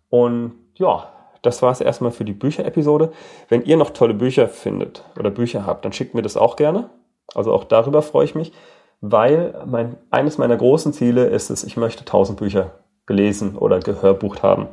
Und 0.10 0.54
ja, 0.76 1.10
das 1.42 1.62
war 1.62 1.72
es 1.72 1.82
erstmal 1.82 2.12
für 2.12 2.26
die 2.26 2.34
Bücherepisode. 2.34 3.12
Wenn 3.48 3.64
ihr 3.64 3.78
noch 3.78 3.92
tolle 3.92 4.14
Bücher 4.14 4.48
findet 4.48 5.06
oder 5.18 5.30
Bücher 5.30 5.66
habt, 5.66 5.86
dann 5.86 5.94
schickt 5.94 6.14
mir 6.14 6.22
das 6.22 6.36
auch 6.36 6.56
gerne. 6.56 6.90
Also 7.34 7.54
auch 7.54 7.64
darüber 7.64 8.02
freue 8.02 8.26
ich 8.26 8.36
mich, 8.36 8.52
weil 9.02 9.54
mein, 9.66 9.98
eines 10.12 10.38
meiner 10.38 10.58
großen 10.58 10.94
Ziele 10.94 11.26
ist 11.26 11.50
es, 11.50 11.64
ich 11.64 11.78
möchte 11.78 12.02
1000 12.02 12.40
Bücher 12.40 12.72
gelesen 13.06 13.58
oder 13.58 13.80
gehörbucht 13.80 14.44
haben. 14.44 14.68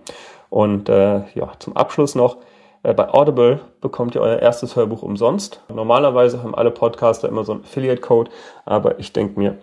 Und 0.50 0.88
äh, 0.88 1.22
ja, 1.34 1.52
zum 1.58 1.76
Abschluss 1.76 2.14
noch, 2.14 2.38
äh, 2.82 2.94
bei 2.94 3.08
Audible 3.12 3.60
bekommt 3.80 4.14
ihr 4.14 4.20
euer 4.20 4.38
erstes 4.38 4.76
Hörbuch 4.76 5.02
umsonst. 5.02 5.60
Normalerweise 5.68 6.42
haben 6.42 6.54
alle 6.54 6.70
Podcaster 6.70 7.28
immer 7.28 7.44
so 7.44 7.52
einen 7.52 7.64
Affiliate-Code, 7.64 8.30
aber 8.64 8.98
ich 9.00 9.12
denke 9.12 9.38
mir, 9.38 9.58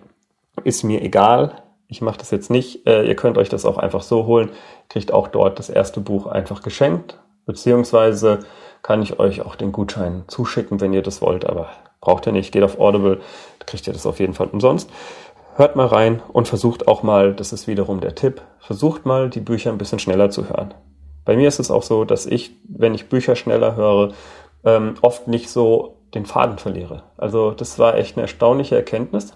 ist 0.64 0.84
mir 0.84 1.02
egal. 1.02 1.64
Ich 1.88 2.02
mache 2.02 2.18
das 2.18 2.32
jetzt 2.32 2.50
nicht. 2.50 2.86
Äh, 2.88 3.04
ihr 3.08 3.16
könnt 3.16 3.38
euch 3.38 3.50
das 3.50 3.66
auch 3.66 3.78
einfach 3.78 4.02
so 4.02 4.26
holen. 4.26 4.50
Kriegt 4.90 5.14
auch 5.14 5.28
dort 5.28 5.60
das 5.60 5.70
erste 5.70 6.00
Buch 6.00 6.28
einfach 6.28 6.62
geschenkt. 6.62 7.20
Beziehungsweise 7.46 8.40
kann 8.82 9.02
ich 9.02 9.20
euch 9.20 9.42
auch 9.42 9.56
den 9.56 9.72
Gutschein 9.72 10.24
zuschicken, 10.28 10.82
wenn 10.82 10.94
ihr 10.94 11.02
das 11.02 11.22
wollt. 11.22 11.46
Aber 11.46 11.70
braucht 12.02 12.26
ihr 12.28 12.34
nicht. 12.34 12.52
Geht 12.52 12.64
auf 12.64 12.80
Audible. 12.80 13.22
Kriegt 13.66 13.88
ihr 13.88 13.94
das 13.94 14.06
auf 14.06 14.20
jeden 14.20 14.34
Fall 14.34 14.48
umsonst. 14.48 14.90
Hört 15.56 15.76
mal 15.76 15.86
rein 15.86 16.22
und 16.32 16.48
versucht 16.48 16.88
auch 16.88 17.04
mal, 17.04 17.34
das 17.34 17.54
ist 17.54 17.68
wiederum 17.68 18.00
der 18.00 18.16
Tipp, 18.16 18.42
versucht 18.60 19.06
mal 19.06 19.30
die 19.30 19.40
Bücher 19.40 19.72
ein 19.72 19.78
bisschen 19.78 20.00
schneller 20.00 20.30
zu 20.32 20.50
hören. 20.50 20.74
Bei 21.26 21.36
mir 21.36 21.48
ist 21.48 21.60
es 21.60 21.72
auch 21.72 21.84
so, 21.84 22.06
dass 22.06 22.26
ich, 22.26 22.58
wenn 22.68 22.96
ich 22.96 23.08
Bücher 23.08 23.36
schneller 23.36 23.76
höre, 23.76 24.14
ähm, 24.66 24.96
oft 25.02 25.28
nicht 25.28 25.50
so 25.50 25.98
den 26.16 26.26
Faden 26.26 26.58
verliere. 26.58 27.04
Also 27.18 27.52
das 27.52 27.80
war 27.80 27.96
echt 27.98 28.18
eine 28.18 28.24
erstaunliche 28.24 28.76
Erkenntnis. 28.76 29.34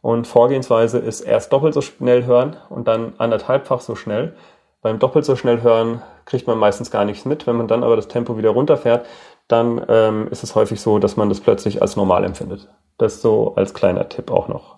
Und 0.00 0.26
Vorgehensweise 0.26 0.98
ist 0.98 1.22
erst 1.22 1.52
doppelt 1.52 1.72
so 1.72 1.80
schnell 1.80 2.24
hören 2.24 2.56
und 2.68 2.88
dann 2.88 3.14
anderthalbfach 3.18 3.80
so 3.80 3.94
schnell. 3.94 4.36
Beim 4.82 4.98
doppelt 4.98 5.24
so 5.24 5.34
schnell 5.34 5.62
hören 5.62 6.02
kriegt 6.26 6.46
man 6.46 6.58
meistens 6.58 6.90
gar 6.90 7.04
nichts 7.04 7.24
mit. 7.24 7.46
Wenn 7.46 7.56
man 7.56 7.68
dann 7.68 7.82
aber 7.82 7.96
das 7.96 8.08
Tempo 8.08 8.36
wieder 8.36 8.50
runterfährt, 8.50 9.06
dann 9.48 9.84
ähm, 9.88 10.28
ist 10.30 10.42
es 10.42 10.54
häufig 10.54 10.80
so, 10.80 10.98
dass 10.98 11.16
man 11.16 11.28
das 11.28 11.40
plötzlich 11.40 11.82
als 11.82 11.96
normal 11.96 12.24
empfindet. 12.24 12.68
Das 12.98 13.20
so 13.20 13.54
als 13.56 13.74
kleiner 13.74 14.08
Tipp 14.08 14.30
auch 14.30 14.48
noch. 14.48 14.76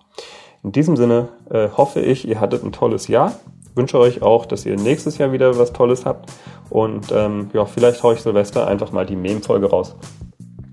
In 0.63 0.71
diesem 0.71 0.97
Sinne 0.97 1.29
äh, 1.49 1.69
hoffe 1.75 2.01
ich, 2.01 2.27
ihr 2.27 2.41
hattet 2.41 2.63
ein 2.63 2.71
tolles 2.71 3.07
Jahr. 3.07 3.33
Wünsche 3.75 3.99
euch 3.99 4.21
auch, 4.21 4.45
dass 4.45 4.65
ihr 4.65 4.75
nächstes 4.75 5.17
Jahr 5.17 5.31
wieder 5.31 5.57
was 5.57 5.71
Tolles 5.71 6.05
habt. 6.05 6.31
Und 6.69 7.11
ähm, 7.11 7.49
ja, 7.53 7.65
vielleicht 7.65 8.03
haue 8.03 8.15
ich 8.15 8.21
Silvester 8.21 8.67
einfach 8.67 8.91
mal 8.91 9.05
die 9.05 9.15
Meme-Folge 9.15 9.69
raus. 9.69 9.95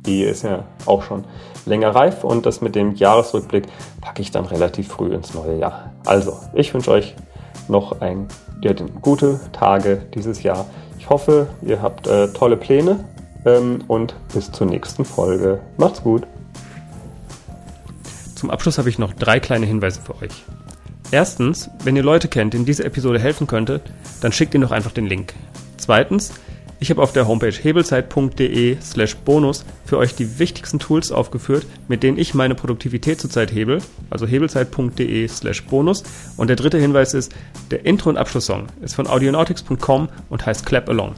Die 0.07 0.23
ist 0.23 0.43
ja 0.43 0.65
auch 0.87 1.03
schon 1.03 1.25
länger 1.67 1.95
reif 1.95 2.25
und 2.25 2.47
das 2.47 2.61
mit 2.61 2.75
dem 2.75 2.95
Jahresrückblick 2.95 3.67
packe 4.01 4.23
ich 4.23 4.31
dann 4.31 4.45
relativ 4.45 4.89
früh 4.89 5.15
ins 5.15 5.35
neue 5.35 5.59
Jahr. 5.59 5.93
Also, 6.05 6.37
ich 6.53 6.75
wünsche 6.75 6.91
euch 6.91 7.15
noch 7.69 8.01
ein, 8.01 8.29
ja, 8.61 8.73
gute 9.01 9.41
Tage 9.53 10.03
dieses 10.15 10.43
Jahr. 10.43 10.67
Ich 10.99 11.09
hoffe, 11.09 11.47
ihr 11.63 11.81
habt 11.81 12.07
äh, 12.07 12.29
tolle 12.29 12.57
Pläne 12.57 13.05
und 13.45 14.15
bis 14.33 14.51
zur 14.51 14.67
nächsten 14.67 15.05
Folge. 15.05 15.61
Macht's 15.77 16.03
gut. 16.03 16.27
Zum 18.35 18.51
Abschluss 18.51 18.79
habe 18.79 18.89
ich 18.89 18.99
noch 18.99 19.13
drei 19.13 19.41
kleine 19.41 19.67
Hinweise 19.67 20.01
für 20.01 20.21
euch. 20.23 20.45
Erstens, 21.11 21.71
wenn 21.85 21.97
ihr 21.97 22.03
Leute 22.03 22.29
kennt, 22.29 22.55
denen 22.55 22.65
diese 22.65 22.85
Episode 22.85 23.19
helfen 23.19 23.47
könnte, 23.47 23.81
dann 24.21 24.33
schickt 24.33 24.55
ihnen 24.55 24.63
doch 24.63 24.71
einfach 24.71 24.93
den 24.93 25.07
Link. 25.07 25.35
Zweitens, 25.77 26.33
ich 26.81 26.91
habe 26.91 27.03
auf 27.03 27.13
der 27.13 27.29
Homepage 27.29 27.53
hebelzeit.de 27.53 28.77
slash 28.83 29.17
bonus 29.17 29.65
für 29.85 29.97
euch 29.97 30.15
die 30.15 30.39
wichtigsten 30.39 30.79
Tools 30.79 31.13
aufgeführt, 31.13 31.67
mit 31.89 32.03
denen 32.03 32.19
ich 32.19 32.35
meine 32.35 32.55
Produktivität 32.55 33.21
zurzeit 33.21 33.53
hebel, 33.53 33.81
also 34.11 34.27
hebelzeit.de 34.27 35.29
slash 35.29 35.65
bonus. 35.65 36.03
Und 36.37 36.49
der 36.49 36.57
dritte 36.57 36.79
Hinweis 36.79 37.15
ist, 37.15 37.33
der 37.71 37.87
Intro- 37.87 38.11
und 38.11 38.17
Abschlusssong 38.17 38.67
ist 38.83 38.95
von 38.95 39.07
audionautics.com 39.07 40.09
und 40.29 40.47
heißt 40.47 40.67
Clap 40.67 40.89
Along. 40.89 41.15